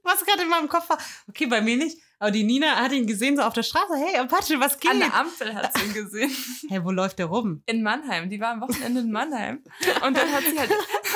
[0.08, 0.98] was gerade in meinem Kopf war.
[1.30, 1.98] Okay, bei mir nicht.
[2.20, 3.94] Aber die Nina hat ihn gesehen so auf der Straße.
[3.96, 4.90] Hey, Apache, was geht?
[4.90, 6.32] An der Ampel hat sie ihn gesehen.
[6.70, 7.62] Hey, wo läuft der rum?
[7.68, 8.30] In Mannheim.
[8.30, 9.64] Die war am Wochenende in Mannheim.
[10.04, 10.72] Und dann hat sie halt.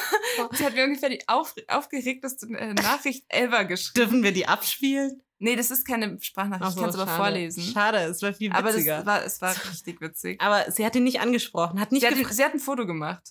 [0.54, 3.96] sie hat mir ungefähr die auf, aufgeregteste äh, Nachricht ever geschrieben.
[3.96, 5.24] Dürfen wir die abspielen?
[5.40, 6.64] Nee, das ist keine Sprachnachricht.
[6.64, 7.64] Ach ich so, kann es aber vorlesen.
[7.64, 9.04] Schade, es war viel Aber das witziger.
[9.08, 10.40] war, es war richtig witzig.
[10.40, 13.24] Aber sie hat ihn nicht angesprochen, hat nicht Sie hat, sie hat ein Foto gemacht.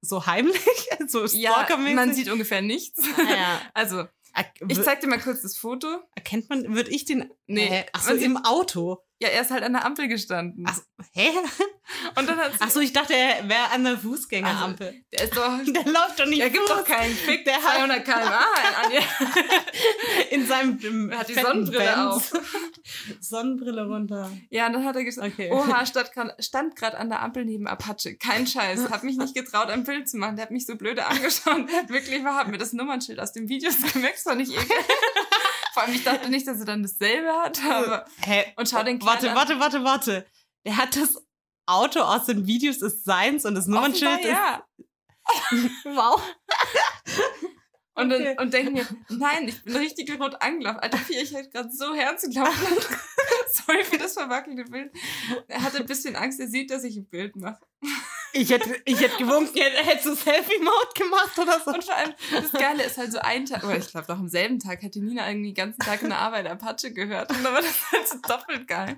[0.00, 0.58] so heimlich,
[1.06, 1.94] so Ja, stalkermäßig.
[1.96, 2.98] man sieht ungefähr nichts.
[3.18, 3.60] Ah, ja.
[3.74, 4.04] Also,
[4.34, 5.86] Er- ich zeig dir mal kurz das Foto.
[6.14, 7.86] erkennt man, würde ich den, Nee, Hä?
[7.92, 9.02] ach so, im Auto.
[9.22, 10.64] Ja, er ist halt an der Ampel gestanden.
[10.66, 10.80] Ach,
[11.12, 11.28] hä?
[12.16, 15.04] Und dann hat Ach so, ich dachte, er wäre an der Fußgängerampel.
[15.12, 17.76] der ist doch, der läuft doch nicht er gibt doch keinen Fick, Der der hat-
[17.76, 18.44] 200 km/h
[20.30, 22.32] in seinem hat die Sonnenbrille Benz.
[23.20, 24.30] Sonnenbrille runter.
[24.50, 25.50] Ja, und dann hat er gesagt, Okay.
[25.52, 28.16] Oha, stand, gerade an der Ampel neben Apache.
[28.16, 28.88] Kein Scheiß.
[28.90, 30.36] Hab mich nicht getraut, ein Bild zu machen.
[30.36, 31.68] Der hat mich so blöde angeschaut.
[31.88, 34.16] Wirklich war, hat mir das Nummernschild aus den Videos gemerkt.
[34.16, 34.76] Das war nicht ekel.
[35.80, 38.52] Vor allem, ich dachte nicht, dass er dann dasselbe hat, aber Hä?
[38.56, 39.36] Und schau den Kerl Warte, an.
[39.36, 40.26] warte, warte, warte.
[40.66, 41.16] Der hat das
[41.64, 44.62] Auto aus den Videos des Seins und das Nummernschild ja.
[44.76, 44.86] ist.
[45.84, 46.20] Wow.
[47.94, 48.36] Und, Okay.
[48.38, 50.80] und denke mir, nein, ich bin richtig rot angelaufen.
[50.80, 52.76] Alter, Pia, ich hätte gerade so Herzenklopfen.
[53.52, 54.92] Sorry für das verwackelte Bild.
[55.48, 57.60] Er hatte ein bisschen Angst, er sieht, dass ich ein Bild mache.
[58.32, 61.72] Ich hätte, ich hätte gewunken, hättest du Selfie-Mode gemacht oder so.
[61.72, 64.28] Und vor allem, das Geile ist halt so ein Tag, oder ich glaube noch am
[64.28, 67.30] selben Tag hätte Nina irgendwie den ganzen Tag in der Arbeit Apache gehört.
[67.30, 68.96] Und dann war das halt so doppelt geil.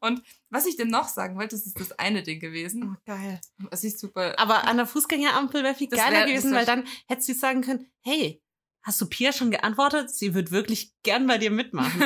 [0.00, 3.40] Und was ich denn noch sagen wollte, das ist das eine Ding gewesen, Oh, geil.
[3.70, 4.38] was ich super...
[4.38, 7.34] Aber an der Fußgängerampel wäre viel Das geiler wär- das gewesen, weil dann hättest du
[7.34, 8.42] sagen können, hey,
[8.82, 10.10] hast du Pia schon geantwortet?
[10.14, 12.02] Sie wird wirklich gern bei dir mitmachen.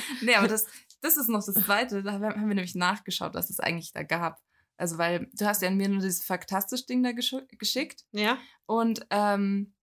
[0.22, 0.66] Nee, aber das,
[1.02, 2.02] das ist noch das Zweite.
[2.02, 4.38] Da haben wir nämlich nachgeschaut, was es eigentlich da gab.
[4.82, 8.04] Also, weil du hast ja mir nur dieses Faktastisch-Ding da geschu- geschickt.
[8.12, 8.36] ja?
[8.66, 9.74] Und ähm,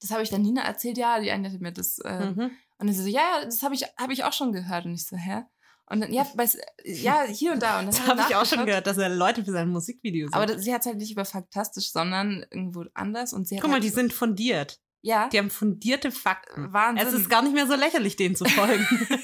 [0.00, 0.98] das habe ich dann Nina erzählt.
[0.98, 1.98] Ja, die eine hatte mir das.
[2.00, 2.50] Äh, Mhm.
[2.78, 4.86] Und dann sie so, ja, ja, das habe ich, hab ich auch schon gehört.
[4.86, 5.42] Und ich so, hä?
[5.86, 7.78] Und dann, ja, weiß, ja, hier und da.
[7.78, 10.34] Und Das habe ich auch schon gehört, dass er Leute für sein Musikvideo sind.
[10.34, 13.32] Aber das, sie hat halt nicht über Faktastisch, sondern irgendwo anders.
[13.32, 14.80] Und sie hat Guck mal, halt, die sind fundiert.
[15.02, 16.72] ja, Die haben fundierte Fakten.
[16.72, 17.06] Wahnsinn.
[17.06, 18.84] Es ist gar nicht mehr so lächerlich, denen zu folgen.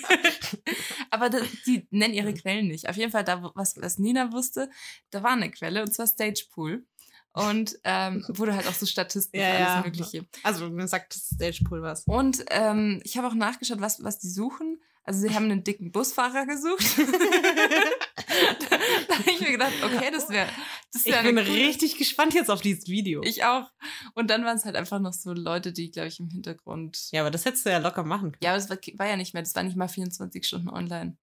[1.19, 2.89] Aber das, die nennen ihre Quellen nicht.
[2.89, 4.71] Auf jeden Fall, da, was, was Nina wusste,
[5.11, 6.87] da war eine Quelle, und zwar Stagepool.
[7.33, 9.83] Und ähm, wurde halt auch so Statistiken Ja, alles ja.
[9.83, 10.27] Mögliche.
[10.45, 12.05] also, mir sagt Stagepool was.
[12.07, 14.81] Und ähm, ich habe auch nachgeschaut, was, was die suchen.
[15.09, 16.85] Also sie haben einen dicken Busfahrer gesucht.
[16.99, 18.77] da
[19.09, 20.51] da habe ich mir gedacht, okay, das wäre
[20.93, 23.23] das Ich wär bin eine coole- richtig gespannt jetzt auf dieses Video.
[23.23, 23.71] Ich auch.
[24.15, 27.09] Und dann waren es halt einfach noch so Leute, die, glaube ich, im Hintergrund.
[27.11, 28.43] ja, aber das hättest du ja locker machen können.
[28.43, 31.17] Ja, aber das war, war ja nicht mehr, das war nicht mal 24 Stunden online.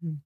[0.00, 0.24] Hm.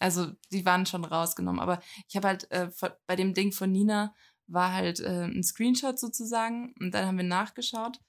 [0.00, 1.60] Also die waren schon rausgenommen.
[1.60, 2.70] Aber ich habe halt äh,
[3.06, 4.16] bei dem Ding von Nina
[4.48, 6.74] war halt äh, ein Screenshot sozusagen.
[6.80, 8.00] Und dann haben wir nachgeschaut.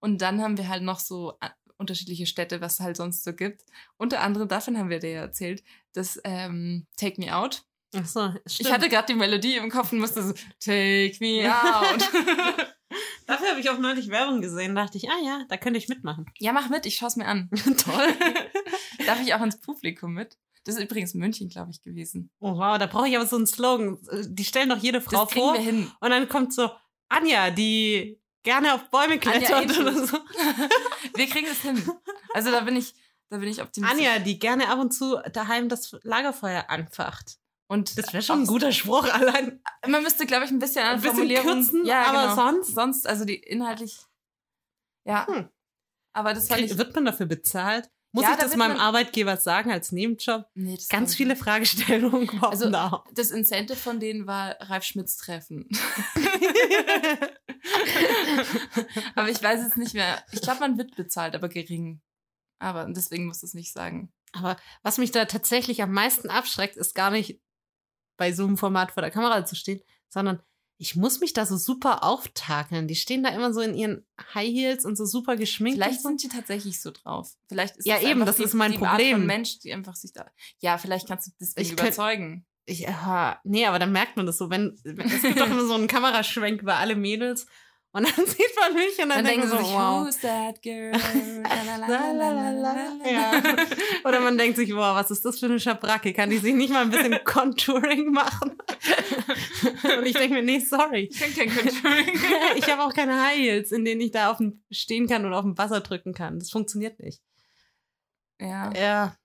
[0.00, 1.38] Und dann haben wir halt noch so
[1.78, 3.62] unterschiedliche Städte, was es halt sonst so gibt.
[3.96, 5.62] Unter anderem, davon haben wir dir ja erzählt,
[5.92, 7.64] das ähm, Take Me Out.
[7.94, 12.00] Ach so, Ich hatte gerade die Melodie im Kopf und musste so Take Me Out.
[13.26, 14.74] Dafür habe ich auch neulich Werbung gesehen.
[14.74, 16.26] Dachte ich, ah ja, da könnte ich mitmachen.
[16.38, 17.50] ja, mach mit, ich schaue es mir an.
[17.78, 18.08] Toll.
[19.06, 20.38] Darf ich auch ins Publikum mit?
[20.64, 22.30] Das ist übrigens München, glaube ich, gewesen.
[22.40, 23.98] Oh wow, da brauche ich aber so einen Slogan.
[24.26, 25.90] Die stellen doch jede Frau Das vor wir hin.
[26.00, 26.70] und dann kommt so
[27.08, 30.16] Anja, die gerne auf Bäume klettert Anja oder so.
[31.16, 31.82] Wir kriegen das hin.
[32.32, 32.94] Also da bin ich,
[33.28, 33.98] da bin ich optimistisch.
[34.06, 37.36] Anja, die gerne ab und zu daheim das Lagerfeuer anfacht.
[37.68, 39.60] Und Das wäre schon ein guter Spruch allein.
[39.86, 41.46] Man müsste, glaube ich, ein bisschen an Ein bisschen Formulierung.
[41.46, 42.34] kürzen, ja, aber genau.
[42.36, 42.74] sonst?
[42.74, 43.98] Sonst, also die inhaltlich.
[45.04, 45.26] Ja.
[45.26, 45.48] Hm.
[46.12, 46.68] Aber das fand ich.
[46.68, 47.90] Krieg, wird man dafür bezahlt?
[48.12, 50.46] Muss Ja, ich da das meinem Arbeitgeber sagen als Nebenjob?
[50.54, 51.34] Nee, das Ganz viele.
[51.36, 53.04] Fragestellungen kommen Also- da.
[53.12, 55.68] Das Incentive von denen war Ralf Schmitz Treffen.
[59.14, 60.22] aber ich weiß es nicht mehr.
[60.32, 62.00] Ich glaube, man wird bezahlt, aber gering.
[62.58, 64.12] Aber deswegen muss es nicht sagen.
[64.32, 67.40] Aber was mich da tatsächlich am meisten abschreckt, ist gar nicht
[68.16, 70.42] bei so einem Format vor der Kamera zu stehen, sondern
[70.78, 72.86] ich muss mich da so super auftakeln.
[72.86, 75.78] Die stehen da immer so in ihren High Heels und so super geschminkt.
[75.78, 77.32] Vielleicht sind die tatsächlich so drauf.
[77.48, 79.18] Vielleicht ist Ja, eben, das die, ist mein die Art Problem.
[79.18, 80.30] von Mensch, die einfach sich da.
[80.58, 82.46] Ja, vielleicht kannst du könnt- überzeugen.
[82.68, 85.74] Ich, ja, nee, aber dann merkt man das so, wenn, es gibt doch immer so
[85.74, 87.46] einen Kameraschwenk über alle Mädels
[87.92, 90.04] und dann sieht man mich und dann, Dann denken man so, sich, wow.
[90.04, 90.92] who's that girl?
[93.04, 93.32] Ja.
[94.04, 96.12] Oder man denkt sich, wow, was ist das für eine Schabracke?
[96.12, 98.58] Kann die sich nicht mal ein bisschen Contouring machen?
[99.98, 101.08] Und ich denke mir, nee, sorry.
[101.10, 102.18] Ich kann kein Contouring.
[102.56, 105.38] Ich habe auch keine High Heels, in denen ich da auf dem stehen kann oder
[105.38, 106.38] auf dem Wasser drücken kann.
[106.38, 107.22] Das funktioniert nicht.
[108.40, 108.72] ja.
[108.74, 109.16] Ja.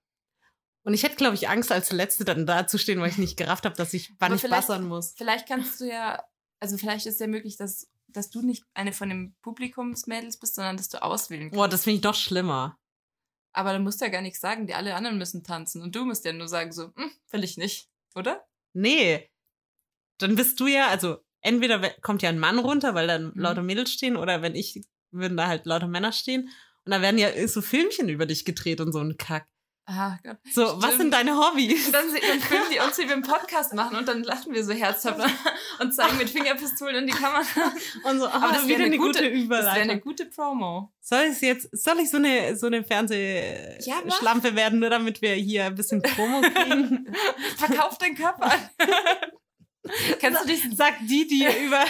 [0.84, 3.38] Und ich hätte, glaube ich, Angst, als Letzte dann da zu stehen, weil ich nicht
[3.38, 5.14] gerafft habe, dass ich, wann Aber ich bassern muss.
[5.16, 6.24] Vielleicht kannst du ja,
[6.60, 10.78] also vielleicht ist ja möglich, dass, dass du nicht eine von den Publikumsmädels bist, sondern
[10.78, 11.56] dass du auswählen kannst.
[11.56, 12.78] Boah, das finde ich doch schlimmer.
[13.54, 16.06] Aber dann musst du ja gar nichts sagen, die alle anderen müssen tanzen und du
[16.06, 18.44] musst ja nur sagen so, hm, will ich nicht, oder?
[18.74, 19.30] Nee.
[20.20, 23.32] Dann bist du ja, also entweder we- kommt ja ein Mann runter, weil dann Mhm.
[23.36, 26.50] lauter Mädels stehen, oder wenn ich, würden da halt lauter Männer stehen.
[26.86, 29.48] Und da werden ja so Filmchen über dich gedreht und so ein Kack.
[29.88, 30.38] Ah Gott.
[30.54, 30.98] So, was Stimmt.
[31.02, 31.88] sind deine Hobbys?
[31.88, 34.64] Und dann, dann filmen die uns, wie wir einen Podcast machen und dann lachen wir
[34.64, 35.20] so herzhaft
[35.80, 37.44] und zeigen mit Fingerpistolen in die Kamera.
[38.04, 39.82] Und so, Aber ah, das wär wieder eine eine gute, gute- Das wäre Überleitung.
[39.90, 40.94] eine gute Promo.
[41.02, 42.84] Soll ich jetzt, soll ich so eine, so eine Ja.
[42.84, 47.14] Fernsehschlampe werden, nur damit wir hier ein bisschen Promo kriegen?
[47.58, 48.60] Verkauf deinen Körper an.
[50.20, 51.84] Kennst du diesen Sagt die, die über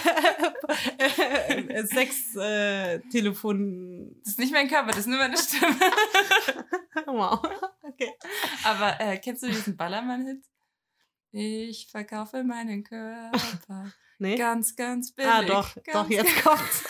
[0.98, 4.16] äh, Sex äh, Telefon.
[4.24, 5.76] Das ist nicht mein Körper, das ist nur meine Stimme.
[7.06, 7.42] Wow.
[7.84, 8.12] Okay.
[8.64, 10.44] Aber äh, kennst du diesen Ballermann-Hit?
[11.32, 14.36] Ich verkaufe meinen Körper Nee.
[14.36, 15.32] ganz, ganz billig.
[15.32, 16.84] ah, doch, ganz, doch, jetzt kommt's.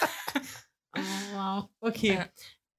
[0.97, 0.99] oh,
[1.33, 1.69] wow.
[1.79, 2.15] Okay.
[2.15, 2.29] Ja.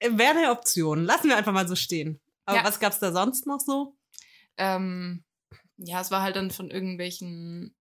[0.01, 1.05] Äh, Wäre eine Option.
[1.05, 2.21] Lassen wir einfach mal so stehen.
[2.45, 2.65] Aber Ja.
[2.65, 3.97] was gab's da sonst noch so?
[4.59, 5.25] Ähm,
[5.79, 7.75] ja, es war halt dann von irgendwelchen.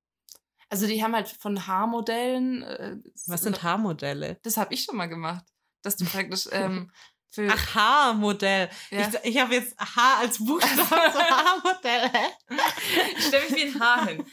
[0.71, 2.63] Also die haben halt von Haarmodellen.
[2.63, 2.97] Äh,
[3.27, 4.39] Was sind Haarmodelle?
[4.43, 5.45] Das habe ich schon mal gemacht.
[5.83, 6.91] Dass du praktisch ähm,
[7.33, 8.69] Für, Ach, Haarmodell.
[8.91, 9.09] Ja.
[9.09, 10.91] Ich, ich habe jetzt Haar als Buchstabe zu
[11.21, 12.11] Haarmodell.
[13.17, 14.25] Ich stelle mich wie ein Haar hin.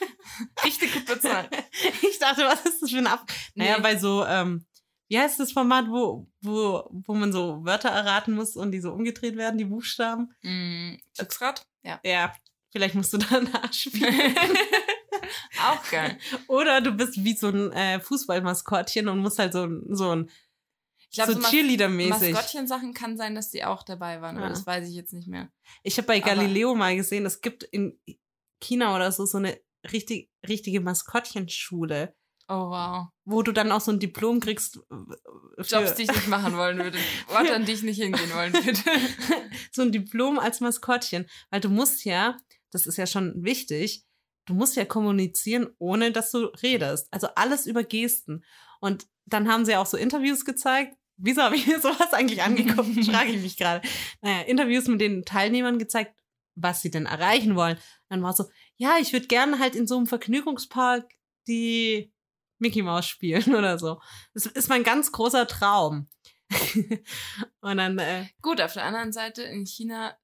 [0.64, 1.50] Richtig bezahlt.
[2.02, 3.32] Ich dachte, was ist das für ein Ab...
[3.54, 3.84] Naja, Nee.
[3.84, 4.66] bei so, ähm,
[5.10, 8.92] wie heißt das Format, wo, wo, wo man so Wörter erraten muss und die so
[8.94, 10.34] umgedreht werden, die Buchstaben?
[10.42, 11.68] Mm, Glücksrad?
[11.84, 12.00] Ja.
[12.04, 12.34] Ja,
[12.72, 14.36] vielleicht musst du da nachspielen.
[15.64, 16.18] Auch geil.
[16.48, 20.30] Oder du bist wie so ein äh, Fußballmaskottchen und musst halt so, ein- so ein
[21.10, 22.34] Ich glaube, so so, Cheerleader-mäßig.
[22.34, 24.50] Maskottchen-Sachen kann sein, dass die auch dabei waren, aber Ja.
[24.54, 25.50] das weiß ich jetzt nicht mehr.
[25.84, 28.00] Ich habe bei Aber- Galileo mal gesehen, es gibt in
[28.62, 29.60] China oder so so eine
[29.92, 32.16] richtig, richtige Maskottchenschule,
[32.50, 33.08] Oh wow.
[33.26, 34.80] wo du dann auch so ein Diplom kriegst.
[35.58, 36.98] Jobs, die ich nicht machen wollen würde.
[37.30, 38.80] Orte, an die ich nicht hingehen wollen würde.
[39.72, 41.28] so ein Diplom als Maskottchen.
[41.52, 42.38] Weil du musst ja,
[42.72, 44.06] das ist ja schon wichtig,
[44.48, 47.08] du musst ja kommunizieren, ohne dass du redest.
[47.12, 48.44] Also alles über Gesten.
[48.80, 50.98] Und dann haben sie auch so Interviews gezeigt.
[51.18, 53.06] Wieso habe ich mir sowas eigentlich angeguckt?
[53.06, 53.88] Frage ich mich gerade.
[54.22, 56.16] Naja, Interviews mit den Teilnehmern gezeigt,
[56.56, 57.78] was sie denn erreichen wollen.
[58.10, 58.46] Dann war es so,
[58.78, 61.14] ja, ich würde gerne halt in so einem Vergnügungspark
[61.48, 62.14] die
[62.60, 64.02] Mickey Mouse spielen oder so.
[64.34, 66.10] Das ist mein ganz großer Traum.
[67.60, 70.18] Und dann, äh, Gut, auf der anderen Seite in China,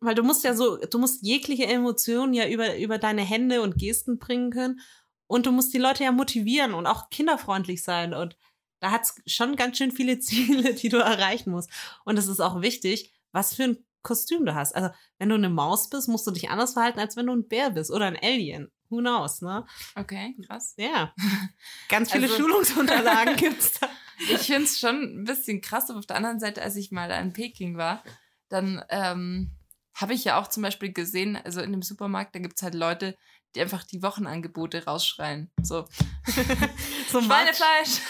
[0.00, 3.76] weil du musst ja so, du musst jegliche Emotionen ja über, über deine Hände und
[3.78, 4.80] Gesten bringen können.
[5.26, 8.12] Und du musst die Leute ja motivieren und auch kinderfreundlich sein.
[8.14, 8.36] Und
[8.80, 11.70] da hat's schon ganz schön viele Ziele, die du erreichen musst.
[12.04, 14.74] Und es ist auch wichtig, was für ein Kostüm du hast.
[14.76, 17.48] Also, wenn du eine Maus bist, musst du dich anders verhalten, als wenn du ein
[17.48, 18.70] Bär bist oder ein Alien.
[18.90, 19.64] Who knows, ne?
[19.96, 20.74] okay, krass.
[20.76, 21.14] Ja.
[21.88, 23.88] Ganz viele Also- Schulungsunterlagen gibt's da.
[24.30, 27.10] Ich finde es schon ein bisschen krass, aber auf der anderen Seite, als ich mal
[27.10, 28.04] in Peking war,
[28.48, 29.50] dann ähm,
[29.94, 32.74] habe ich ja auch zum Beispiel gesehen, also in dem Supermarkt, da gibt es halt
[32.74, 33.16] Leute,
[33.54, 35.50] die einfach die Wochenangebote rausschreien.
[35.62, 35.86] So,
[37.08, 38.00] So Schweinefleisch!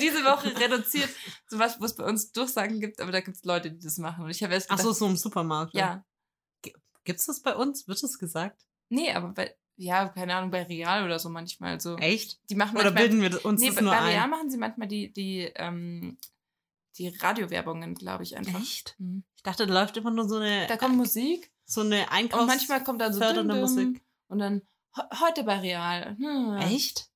[0.00, 1.10] Diese Woche reduziert.
[1.48, 3.98] So was, wo es bei uns Durchsagen gibt, aber da gibt es Leute, die das
[3.98, 4.24] machen.
[4.24, 5.74] Und ich habe erst Ach gedacht, so, so im Supermarkt.
[5.74, 5.80] ne?
[5.80, 6.04] ja.
[7.04, 7.86] Gibt's das bei uns?
[7.86, 8.66] Wird das gesagt?
[8.88, 11.96] Nee, aber bei, ja, keine Ahnung, bei Real oder so manchmal so.
[11.98, 12.40] Echt?
[12.50, 14.06] Die machen Oder manchmal, bilden wir uns nee, das bei, nur bei ein?
[14.08, 16.18] Real machen sie manchmal die, die, ähm,
[16.98, 18.60] die Radiowerbungen, glaube ich, einfach.
[18.60, 18.94] Echt?
[18.98, 19.24] Mhm.
[19.36, 22.42] Ich dachte, da läuft immer nur so eine, Da kommt Musik so eine Einkaufs...
[22.42, 24.04] und manchmal kommt dann so fördernde düm, düm, Musik.
[24.28, 24.62] und dann
[24.94, 26.16] "He- heute bei Real.
[26.18, 26.56] Hm.
[26.58, 27.10] Echt?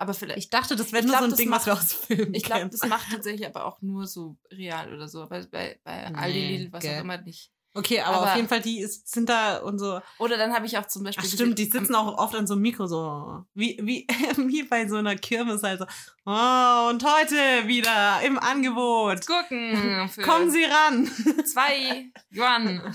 [0.00, 1.92] Aber vielleicht, Ich dachte, das wäre nur glaub, so ein Ding, was wir macht- aus
[1.92, 5.26] Filmen ich glaube, das macht tatsächlich aber auch nur so Real oder so.
[5.28, 6.98] Bei, bei, bei Aldi, Nee, Lidl, was gell.
[6.98, 7.50] auch immer nicht.
[7.74, 10.00] Okay, aber, aber- auf jeden Fall, die ist, sind da und so...
[10.18, 12.54] Oder dann habe ich auch zum Beispiel Ach stimmt, die sitzen auch oft an so
[12.54, 13.44] einem Mikro so...
[13.54, 14.06] Wie, wie,
[14.48, 15.86] wie bei so einer Kirmes halt so...
[16.24, 19.26] Oh, und heute wieder im Angebot.
[19.26, 21.06] Gurken für Kommen Sie ran.
[21.44, 22.94] zwei Yuan.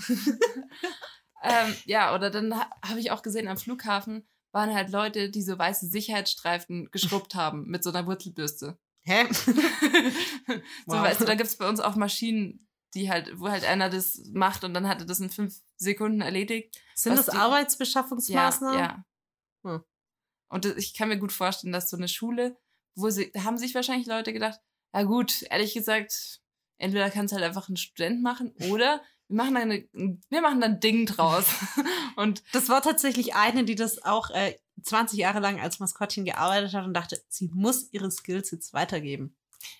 [1.42, 5.42] ähm, ja, oder dann ha habe ich auch gesehen, am Flughafen waren halt Leute, die
[5.42, 8.78] so weiße Sicherheitsstreifen geschrubbt haben mit so einer Wurzelbürste.
[9.02, 9.24] Hä?
[9.30, 9.52] so,
[10.86, 11.02] Wow.
[11.02, 12.63] weißt du, da gibt's bei uns auch Maschinen,
[12.94, 16.20] die halt, wo halt einer das macht und dann hat er das in fünf Sekunden
[16.20, 16.80] erledigt.
[16.94, 18.78] Sind das die- Arbeitsbeschaffungsmaßnahmen?
[18.78, 19.04] Ja,
[19.64, 19.70] ja.
[19.70, 19.84] Hm.
[20.48, 22.56] Und das- ich kann mir gut vorstellen, dass so eine Schule,
[22.94, 24.60] wo sie, da haben sich wahrscheinlich Leute gedacht,
[24.94, 26.40] ja gut, ehrlich gesagt,
[26.78, 29.88] entweder kann es halt einfach ein Student machen oder wir machen dann, eine,
[30.28, 31.46] wir machen dann ein Ding draus.
[32.16, 36.74] und Das war tatsächlich eine, die das auch äh, 20 Jahre lang als Maskottchen gearbeitet
[36.74, 39.34] hat und dachte, sie muss ihre Skills jetzt weitergeben.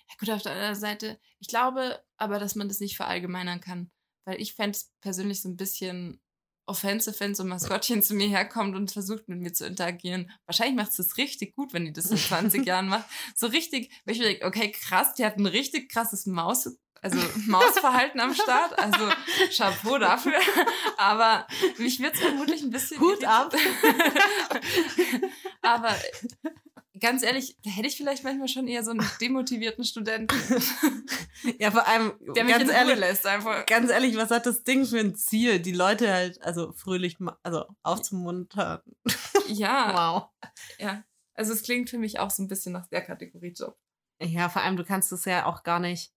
[0.09, 3.91] Ja gut, auf der anderen Seite, ich glaube aber, dass man das nicht verallgemeinern kann,
[4.25, 6.21] weil ich fände es persönlich so ein bisschen
[6.67, 10.31] offensive, wenn so ein Maskottchen zu mir herkommt und versucht mit mir zu interagieren.
[10.47, 13.05] Wahrscheinlich macht es das richtig gut, wenn die das in 20 Jahren macht.
[13.35, 16.71] So richtig, wenn ich mir denke, okay, krass, die hat ein richtig krasses Maus,
[17.05, 18.79] also Mausverhalten am Start.
[18.79, 19.11] Also
[19.55, 20.41] Chapeau dafür.
[20.97, 22.99] Aber mich wird es vermutlich ein bisschen.
[22.99, 23.55] Hut ab.
[25.63, 25.95] Aber
[27.01, 30.37] ganz ehrlich, hätte ich vielleicht manchmal schon eher so einen demotivierten Studenten,
[31.59, 33.67] Ja, vor allem, der mich ganz ehrlich, lässt einfach.
[33.67, 35.59] ganz ehrlich, was hat das Ding für ein Ziel?
[35.61, 38.81] Die Leute halt, also fröhlich, also aufzumuntern.
[39.49, 40.49] Ja, Wow.
[40.79, 41.05] ja.
[41.35, 43.77] Also es klingt für mich auch so ein bisschen nach der Kategorie Job.
[44.23, 46.13] Ja, vor allem, du kannst das ja auch gar nicht.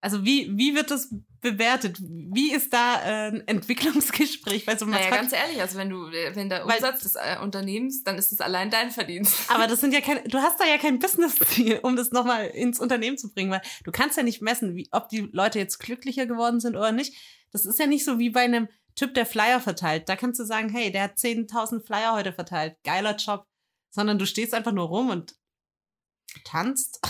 [0.00, 1.98] Also wie, wie wird das bewertet?
[2.00, 6.10] Wie ist da äh, ein Entwicklungsgespräch bei so einem Naja, ganz ehrlich, also wenn du,
[6.10, 9.34] wenn der Umsatz des äh, Unternehmens, dann ist es allein dein Verdienst.
[9.48, 12.80] Aber das sind ja keine, du hast da ja kein Business-Ziel, um das nochmal ins
[12.80, 16.26] Unternehmen zu bringen, weil du kannst ja nicht messen, wie, ob die Leute jetzt glücklicher
[16.26, 17.14] geworden sind oder nicht.
[17.52, 18.68] Das ist ja nicht so wie bei einem
[18.98, 20.08] Typ, der Flyer verteilt.
[20.08, 22.76] Da kannst du sagen, hey, der hat 10.000 Flyer heute verteilt.
[22.82, 23.46] Geiler Job.
[23.90, 25.36] Sondern du stehst einfach nur rum und
[26.44, 27.00] tanzt.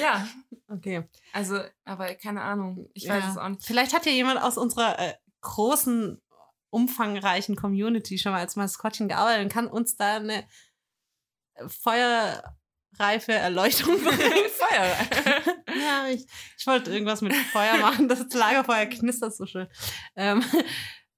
[0.00, 0.28] Ja,
[0.68, 1.08] okay.
[1.32, 2.88] also, aber keine Ahnung.
[2.94, 3.14] Ich Ja.
[3.16, 3.64] weiß es auch nicht.
[3.64, 6.20] Vielleicht hat ja jemand aus unserer äh, großen,
[6.70, 10.44] umfangreichen Community schon mal als Maskottchen gearbeitet und kann uns da eine
[12.98, 14.48] reife Erleuchtung bringen.
[14.50, 14.96] Feuer.
[15.80, 16.26] ja, ich,
[16.58, 18.08] ich wollte irgendwas mit Feuer machen.
[18.08, 19.68] Das Lagerfeuer knistert so schön.
[20.16, 20.44] Ähm,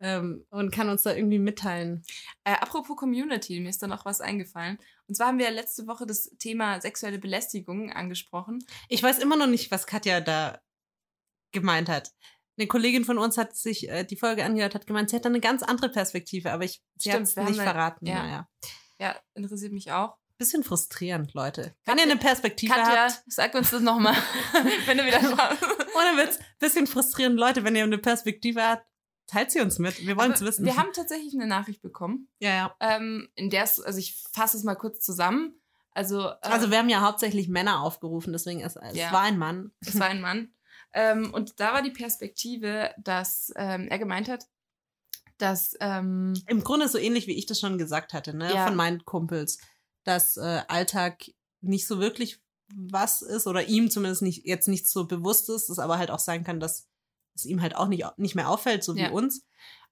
[0.01, 2.03] ähm, und kann uns da irgendwie mitteilen.
[2.45, 4.79] Äh, apropos Community, mir ist da noch was eingefallen.
[5.11, 8.65] Und zwar haben wir letzte Woche das Thema sexuelle Belästigung angesprochen.
[8.89, 10.61] Ich weiß immer noch nicht, was Katja da
[11.51, 12.13] gemeint hat.
[12.57, 15.29] Eine Kollegin von uns hat sich äh, die Folge angehört, hat gemeint, sie hat da
[15.29, 18.07] eine ganz andere Perspektive, aber ich hat's wir nicht verraten.
[18.07, 18.23] ja.
[18.23, 18.49] Naja.
[19.01, 20.17] Ja, interessiert mich auch.
[20.39, 21.75] Bisschen frustrierend, Leute.
[21.87, 24.15] Wenn ihr eine Perspektive Katja, habt, sag uns das nochmal,
[24.87, 25.61] wenn du wieder schaust.
[25.97, 28.87] ohne Witz, bisschen frustrierend, Leute, wenn ihr eine Perspektive habt,
[29.31, 30.07] teilt sie uns mit.
[30.07, 30.65] Wir wollen es wissen.
[30.65, 32.77] Wir haben tatsächlich eine Nachricht bekommen, ja, ja.
[32.81, 35.55] ähm, in der es, also ich fasse es mal kurz zusammen.
[35.93, 39.13] Also, äh, Also wir haben ja hauptsächlich Männer aufgerufen, deswegen ist es Ja.
[39.13, 39.73] war ein Mann.
[39.81, 40.53] es war ein Mann.
[40.93, 44.47] Ähm, und da war die Perspektive, dass ähm, er gemeint hat,
[45.39, 48.67] dass ähm, Im Grunde so ähnlich, wie ich das schon gesagt hatte, ne, Ja.
[48.67, 49.59] von meinen Kumpels,
[50.05, 51.25] dass äh, Alltag
[51.61, 52.41] nicht so wirklich
[52.75, 56.19] was ist oder ihm zumindest nicht jetzt nicht so bewusst ist, es aber halt auch
[56.21, 56.87] sein kann, dass
[57.41, 59.11] es ihm halt auch nicht, nicht mehr auffällt, so wie Ja.
[59.11, 59.45] uns.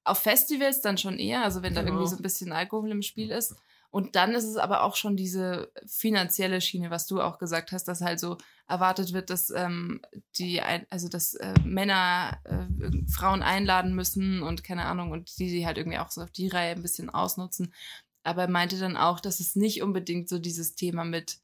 [0.05, 1.93] auf Festivals dann schon eher, also wenn da Genau.
[1.97, 3.55] irgendwie so ein bisschen Alkohol im Spiel ist.
[3.91, 7.85] Und dann ist es aber auch schon diese finanzielle Schiene, was du auch gesagt hast,
[7.89, 10.01] dass halt so erwartet wird, dass ähm,
[10.39, 15.51] die, ein, also dass äh, Männer äh, Frauen einladen müssen und keine Ahnung und die
[15.51, 17.75] sie halt irgendwie auch so auf die Reihe ein bisschen ausnutzen.
[18.23, 21.41] Aber er meinte dann auch, dass es nicht unbedingt so dieses Thema mit,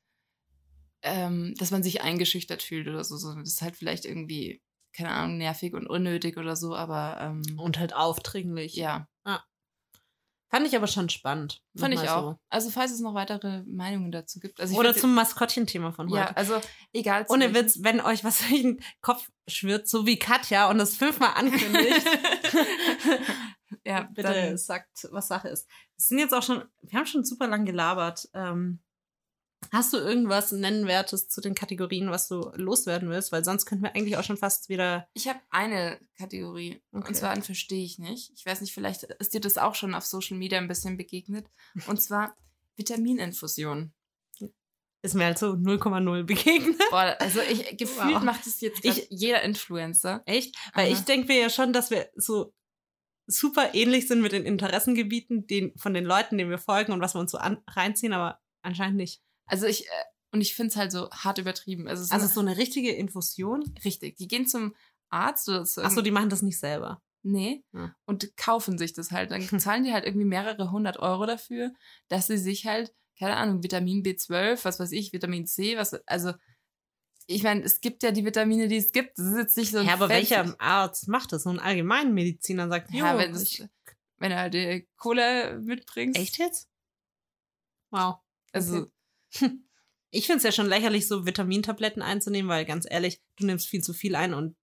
[1.02, 4.62] ähm, dass man sich eingeschüchtert fühlt oder so, sondern das ist halt vielleicht irgendwie,
[4.96, 8.74] keine Ahnung, nervig und unnötig oder so, aber ähm, Und halt aufdringlich.
[8.74, 9.08] ja.
[10.54, 11.62] Fand ich aber schon spannend.
[11.76, 12.36] Fand ich auch.
[12.48, 14.60] Also falls es noch weitere Meinungen dazu gibt.
[14.60, 14.78] Also So.
[14.78, 16.16] Oder zum Maskottchenthema von heute.
[16.16, 16.60] Ja, also
[16.92, 17.26] egal.
[17.28, 21.32] Ohne Witz, wenn euch was durch den Kopf schwirrt, so wie Katja und das fünfmal
[21.34, 22.06] ankündigt,
[23.84, 25.68] ja, bitte sagt, was Sache ist.
[25.96, 28.28] Es sind jetzt auch schon, wir haben schon super lang gelabert.
[28.32, 28.80] Ähm,
[29.72, 33.32] hast du irgendwas Nennenwertes zu den Kategorien, was du loswerden willst?
[33.32, 35.08] Weil sonst könnten wir eigentlich auch schon fast wieder.
[35.14, 36.82] ich habe eine Kategorie.
[36.92, 37.08] Okay.
[37.08, 38.32] Und zwar ein verstehe ich nicht.
[38.36, 41.46] Ich weiß nicht, vielleicht ist dir das auch schon auf Social Media ein bisschen begegnet.
[41.86, 42.34] Und zwar
[42.76, 43.92] Vitamininfusion.
[45.02, 46.78] Ist mir halt so 0,0 begegnet.
[46.90, 48.22] Boah, also ich gefühlt Wow.
[48.22, 50.22] macht das jetzt Ich- jeder Influencer.
[50.24, 50.56] Echt?
[50.72, 50.92] Weil Aha.
[50.94, 52.54] ich denke mir ja schon, dass wir so
[53.26, 57.14] super ähnlich sind mit den Interessengebieten den, von den Leuten, denen wir folgen und was
[57.14, 59.22] wir uns so an, reinziehen, aber anscheinend nicht.
[59.46, 59.90] Also ich, äh,
[60.32, 61.86] und ich finde es halt so hart übertrieben.
[61.86, 63.62] Also, es ist Also so eine richtige Infusion.
[63.84, 64.16] richtig.
[64.16, 64.74] Die gehen zum
[65.10, 67.00] Arzt oder zu Achso, die machen das nicht selber.
[67.22, 67.62] Nee.
[67.72, 67.94] Ja.
[68.04, 69.30] Und kaufen sich das halt.
[69.30, 71.72] Dann zahlen die halt irgendwie mehrere hundert Euro dafür,
[72.08, 76.32] dass sie sich halt, keine Ahnung, Vitamin B12, was weiß ich, Vitamin C, was, also,
[77.26, 79.18] ich meine, es gibt ja die Vitamine, die es gibt.
[79.18, 81.44] Das ist jetzt nicht so ein Ja, aber fancy- welcher Arzt macht das?
[81.44, 83.62] So ein Allgemeinmediziner sagt, Ja, wenn, das,
[84.18, 86.18] wenn du halt die Kohle mitbringst.
[86.18, 86.68] echt jetzt?
[87.90, 88.16] Wow.
[88.52, 88.88] Also,
[90.10, 93.82] Ich finde es ja schon lächerlich, so Vitamintabletten einzunehmen, weil ganz ehrlich, du nimmst viel
[93.82, 94.54] zu viel ein und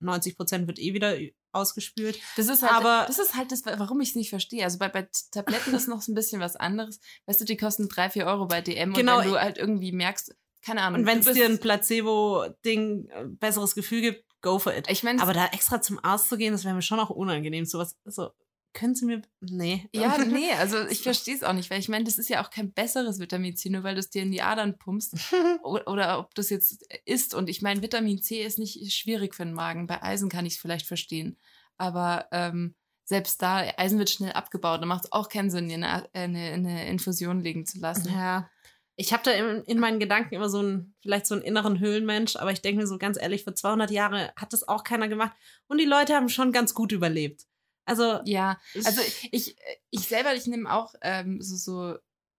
[0.00, 1.16] 90 Prozent wird eh wieder
[1.50, 2.18] ausgespült.
[2.36, 4.62] das ist halt, Aber- das ist halt das, warum ich es nicht verstehe.
[4.62, 7.00] Also bei, bei Tabletten ist noch so ein bisschen was anderes.
[7.26, 9.90] Weißt du, die kosten drei, vier Euro bei DM Genau, und wenn du halt irgendwie
[9.90, 11.00] merkst, keine Ahnung.
[11.00, 14.88] Und wenn es dir ein Placebo-Ding, äh, besseres Gefühl gibt, go for it.
[14.88, 17.64] ich meine, Aber da extra zum Arzt zu gehen, das wäre mir schon auch unangenehm.
[17.64, 18.30] Sowas, so,
[18.72, 19.88] können Sie mir, nee.
[19.92, 22.50] Ja, nee, also ich verstehe es auch nicht, weil ich meine, das ist ja auch
[22.50, 25.16] kein besseres Vitamin C, nur weil du es dir in die Adern pumpst
[25.62, 27.34] oder ob das jetzt ist.
[27.34, 29.86] Und ich meine, Vitamin C ist nicht schwierig für den Magen.
[29.86, 31.38] Bei Eisen kann ich es vielleicht verstehen.
[31.76, 34.82] Aber ähm, selbst da, Eisen wird schnell abgebaut.
[34.82, 38.12] Da macht es auch keinen Sinn, dir eine, eine, eine Infusion legen zu lassen.
[38.12, 38.50] Ja.
[38.96, 42.36] Ich habe da in, in meinen Gedanken immer so einen, vielleicht so einen inneren Höhlenmensch,
[42.36, 45.32] aber ich denke mir so ganz ehrlich, vor 200 Jahren hat das auch keiner gemacht
[45.68, 47.46] und die Leute haben schon ganz gut überlebt.
[47.88, 49.00] Also, Ja, also
[49.32, 49.56] ich,
[49.90, 51.98] ich selber, ich nehme auch ähm, so, so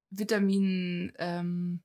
[0.10, 1.84] Vitamin, ähm,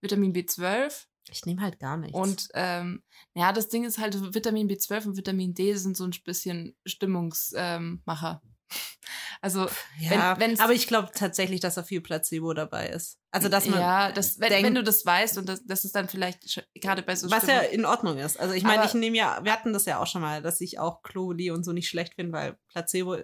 [0.00, 2.16] Vitamin B12 ich nehme halt gar nichts.
[2.16, 3.02] Und ähm,
[3.34, 8.40] ja, das Ding ist halt, Vitamin B12 und Vitamin D sind so ein bisschen Stimmungsmacher.
[8.44, 8.55] Ähm.
[9.40, 13.18] also, ja, wenn- wenn's- aber ich glaube tatsächlich, dass da viel Placebo dabei ist.
[13.30, 15.94] Also, dass man ja, das, wenn, denkt, wenn du das weißt und das, das ist
[15.94, 18.38] dann vielleicht gerade bei so was ja Stimmung- in Ordnung ist.
[18.40, 20.78] Also ich meine, ich nehme ja, wir hatten das ja auch schon mal, dass ich
[20.78, 23.18] auch Globuli und so nicht schlecht finde, weil Placebo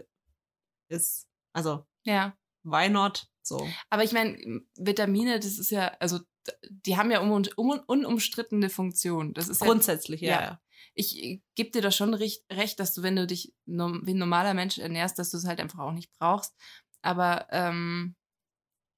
[0.88, 2.36] ist, also ja.
[2.62, 3.26] why not?
[3.43, 3.66] So.
[3.90, 4.36] Aber ich meine,
[4.76, 6.20] Vitamine, das ist ja, also
[6.68, 9.32] die haben ja um, um, unumstrittene Funktion.
[9.34, 10.28] Das ist ja, Grundsätzlich, ja.
[10.30, 10.40] ja.
[10.43, 10.61] ja.
[10.95, 14.78] Ich gebe dir da schon recht, dass du, wenn du dich wie ein normaler Mensch
[14.78, 16.55] ernährst, dass du es halt einfach auch nicht brauchst.
[17.01, 18.14] Aber ähm,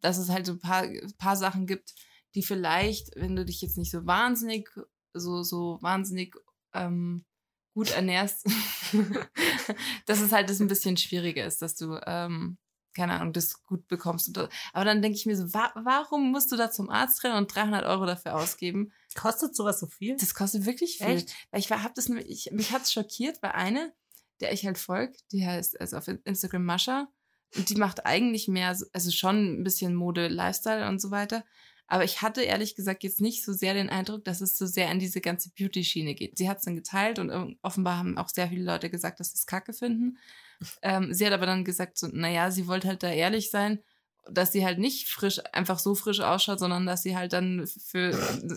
[0.00, 0.86] dass es halt so ein paar,
[1.18, 1.94] paar Sachen gibt,
[2.34, 4.68] die vielleicht, wenn du dich jetzt nicht so wahnsinnig,
[5.14, 6.34] so, so wahnsinnig
[6.74, 7.24] ähm,
[7.74, 8.46] gut ernährst,
[10.06, 12.58] dass es halt das ein bisschen schwieriger ist, dass du ähm,
[12.94, 14.36] keine Ahnung, das gut bekommst.
[14.72, 17.54] Aber dann denke ich mir so, wa warum musst du da zum Arzt rennen und
[17.54, 18.92] 300 Euro dafür ausgeben?
[19.14, 20.16] Kostet sowas so viel?
[20.16, 21.06] Das kostet wirklich viel.
[21.16, 21.34] Echt?
[21.50, 23.92] Weil ich war, hab das, ich, mich hat's schockiert, weil eine,
[24.40, 27.08] der ich halt folge, die heißt also auf Instagram Mascha,
[27.56, 31.44] und die macht eigentlich mehr, so- also schon ein bisschen Mode, Lifestyle und so weiter.
[31.86, 34.90] Aber ich hatte ehrlich gesagt jetzt nicht so sehr den Eindruck, dass es so sehr
[34.90, 36.36] in diese ganze Beauty-Schiene geht.
[36.38, 39.28] Sie hat es dann geteilt und ähm, offenbar haben auch sehr viele Leute gesagt, dass
[39.30, 40.18] sie es kacke finden.
[40.82, 43.82] Ähm, sie hat aber dann gesagt, so, naja, sie wollte halt da ehrlich sein,
[44.30, 48.10] dass sie halt nicht frisch, einfach so frisch ausschaut, sondern dass sie halt dann für,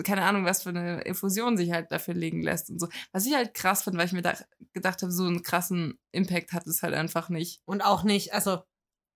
[0.03, 2.87] keine Ahnung, was für eine Infusion sich halt dafür legen lässt und so.
[3.11, 4.37] Was ich halt krass finde, weil ich mir da
[4.73, 7.61] gedacht habe, so einen krassen Impact hat es halt einfach nicht.
[7.65, 8.59] Und auch nicht, also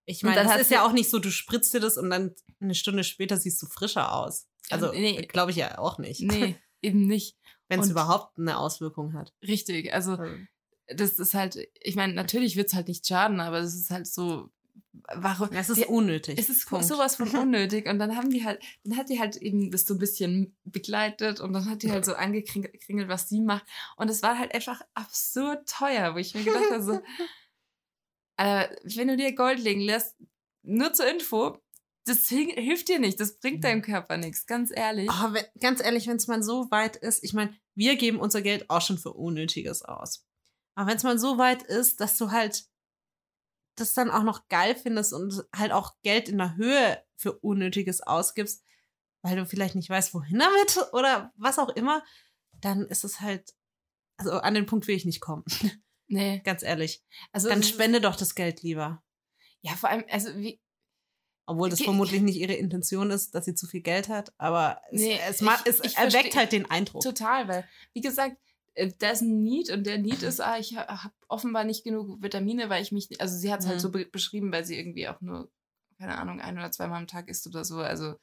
[0.06, 2.76] ich meine, das ist ja auch nicht so, du spritzt dir das und dann eine
[2.76, 4.48] Stunde später siehst du frischer aus.
[4.70, 5.26] Also Nee.
[5.28, 6.22] glaube ich ja auch nicht.
[6.22, 7.38] Nee, eben nicht.
[7.70, 9.34] Wenn es überhaupt eine Auswirkung hat.
[9.48, 9.94] Richtig.
[9.94, 10.18] Also,
[10.96, 14.50] das ist halt, ich meine, natürlich wird's halt nicht schaden, aber es ist halt so,
[15.16, 15.50] warum?
[15.54, 16.38] Es ist die- unnötig.
[16.40, 16.86] Es ist Punkt.
[16.86, 17.88] sowas von unnötig.
[17.88, 21.40] Und dann haben die halt, dann hat die halt eben das so ein bisschen begleitet
[21.40, 23.66] und dann hat die halt so angekringelt, was sie macht.
[23.98, 27.00] Und es war halt einfach absurd teuer, wo ich mir gedacht habe, so,
[28.38, 30.16] Alter, wenn du dir Gold legen lässt,
[30.64, 31.58] nur zur Info,
[32.06, 35.10] das hi- hilft dir nicht, das bringt deinem Körper nichts, ganz ehrlich.
[35.10, 38.42] Aber wenn, ganz ehrlich, wenn es mal so weit ist, ich meine, wir geben unser
[38.42, 40.26] Geld auch schon für Unnötiges aus.
[40.76, 42.66] Aber wenn es mal so weit ist, dass du halt
[43.76, 48.02] das dann auch noch geil findest und halt auch Geld in der Höhe für Unnötiges
[48.02, 48.64] ausgibst,
[49.24, 52.04] weil du vielleicht nicht weißt, wohin damit oder was auch immer,
[52.60, 53.54] dann ist es halt,
[54.18, 55.44] also an den Punkt will ich nicht kommen.
[56.14, 56.42] Nee.
[56.44, 57.02] Ganz ehrlich.
[57.32, 59.02] Also, Dann es spende doch das Geld lieber.
[59.62, 60.60] Ja, vor allem, also wie,
[61.46, 65.00] Obwohl das vermutlich nicht ihre Intention ist, dass sie zu viel Geld hat, aber es,
[65.02, 67.02] Nee, es, ma- ich- es ich erweckt versteh- halt den Eindruck.
[67.02, 68.36] Total, weil, wie gesagt,
[68.74, 72.22] äh, da ist ein Need und der Need ist, ah, ich habe offenbar nicht genug
[72.22, 73.82] Vitamine, weil ich mich, also sie hat es halt Mhm.
[73.82, 75.52] so be beschrieben, weil sie irgendwie auch nur,
[75.98, 77.78] keine Ahnung, ein oder zweimal am Tag isst oder so.
[77.80, 78.16] Also,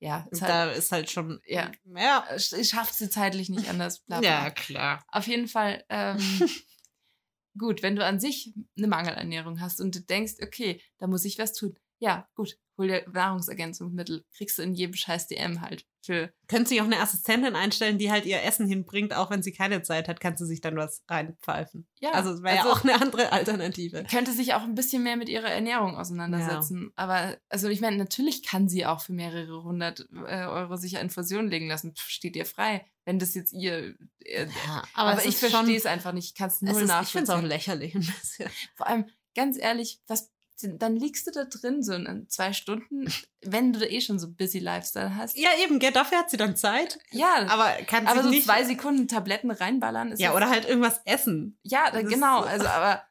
[0.00, 1.40] ja, ist halt, da ist halt schon.
[1.46, 1.70] Ja.
[1.84, 2.24] Ja.
[2.30, 4.00] äh, sch- schafft sie zeitlich nicht anders.
[4.00, 4.28] Bla, bla.
[4.44, 5.04] Ja, klar.
[5.08, 6.18] Auf jeden Fall, ähm,
[7.58, 11.38] gut, wenn du an sich eine Mangelernährung hast und du denkst, okay, da muss ich
[11.38, 11.76] was tun.
[12.02, 15.84] Ja, gut, hol dir Nahrungsergänzungsmittel, kriegst du in jedem scheiß DM halt.
[16.02, 19.52] Für, Können Sie auch eine Assistentin einstellen, die halt ihr Essen hinbringt, auch wenn sie
[19.52, 21.86] keine Zeit hat, kann sie sich dann was reinpfeifen.
[22.00, 24.04] ja, also es wäre ja auch eine andere Alternative.
[24.10, 26.90] könnte sich auch ein bisschen mehr mit ihrer Ernährung auseinandersetzen.
[26.96, 31.04] Aber also ich meine, natürlich kann sie auch für mehrere hundert äh, Euro sich eine
[31.04, 31.94] Infusion legen lassen.
[31.94, 32.86] Pff, steht ihr frei.
[33.04, 33.94] Wenn das jetzt ihr.
[34.24, 36.28] Äh, Ja, aber es ich ist schon- verstehe es einfach nicht.
[36.28, 37.48] Ich kann es null ist, ich finde es auch nachvollziehen.
[37.48, 38.48] lächerlich ein bisschen.
[38.74, 39.04] Vor allem,
[39.36, 40.30] ganz ehrlich, was.
[40.62, 44.30] Dann liegst du da drin so in zwei Stunden, wenn du da eh schon so
[44.30, 45.36] busy Lifestyle hast.
[45.36, 46.98] Ja, eben, gell, dafür hat sie dann Zeit.
[47.10, 48.44] Ja, aber, Aber kann sie so nicht.
[48.44, 51.58] zwei Sekunden Tabletten reinballern ist ja, oder halt irgendwas essen.
[51.62, 52.42] Ja, da, Das genau.
[52.42, 53.04] so- Also, aber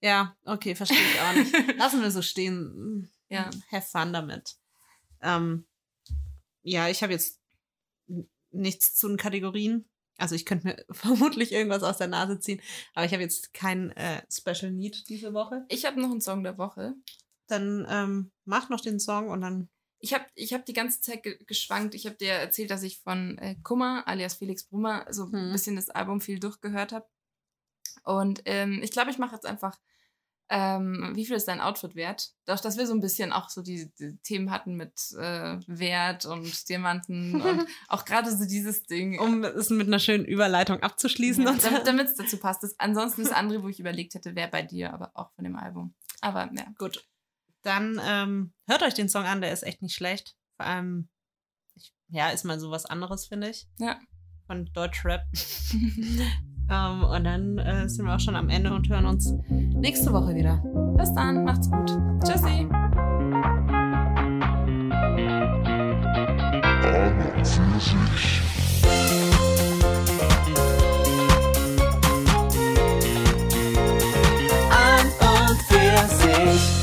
[0.00, 1.52] Ja, okay, verstehe ich auch nicht.
[1.78, 3.10] Lassen wir so stehen.
[3.28, 3.50] Ja.
[3.72, 4.56] Have fun damit.
[5.22, 5.66] Ähm,
[6.62, 7.40] ja, ich habe jetzt
[8.50, 9.88] nichts zu den Kategorien.
[10.18, 12.60] Also ich könnte mir vermutlich irgendwas aus der Nase ziehen,
[12.94, 15.64] aber ich habe jetzt kein äh, Special Need diese Woche.
[15.68, 16.94] ich habe noch einen Song der Woche.
[17.48, 19.68] Dann ähm, mach noch den Song und dann.
[19.98, 21.94] Ich habe ich hab die ganze Zeit ge geschwankt.
[21.94, 25.52] Ich habe dir erzählt, dass ich von äh, Kummer, alias Felix Brummer, so ein Hm.
[25.52, 27.06] bisschen das Album viel durchgehört habe.
[28.04, 29.78] Und ähm, ich glaube, ich mache jetzt einfach,
[30.48, 32.30] ähm, wie viel ist dein Outfit wert?
[32.44, 36.24] Doch, dass wir so ein bisschen auch so die, die Themen hatten mit äh, Wert
[36.24, 39.18] und Diamanten und auch gerade so dieses Ding.
[39.18, 41.44] Um es mit einer schönen Überleitung abzuschließen.
[41.44, 41.70] ja, und so.
[41.84, 42.62] damit es dazu passt.
[42.62, 45.56] Das, ansonsten das andere, wo ich überlegt hätte, wäre bei dir, aber auch von dem
[45.56, 45.94] Album.
[46.20, 46.66] Aber ja.
[46.78, 47.04] Gut.
[47.62, 50.36] Dann ähm, hört euch den Song an, der ist echt nicht schlecht.
[50.56, 51.08] Vor allem,
[51.74, 53.66] ich, ja, ist mal so was anderes, finde ich.
[53.78, 53.98] Ja.
[54.46, 55.22] Von Deutschrap.
[56.68, 60.34] Ähm, und dann äh, sind wir auch schon am Ende und hören uns nächste Woche
[60.34, 60.62] wieder.
[60.96, 61.96] Bis dann, macht's gut.
[62.24, 62.68] Tschüssi.
[74.70, 76.75] An und für sich.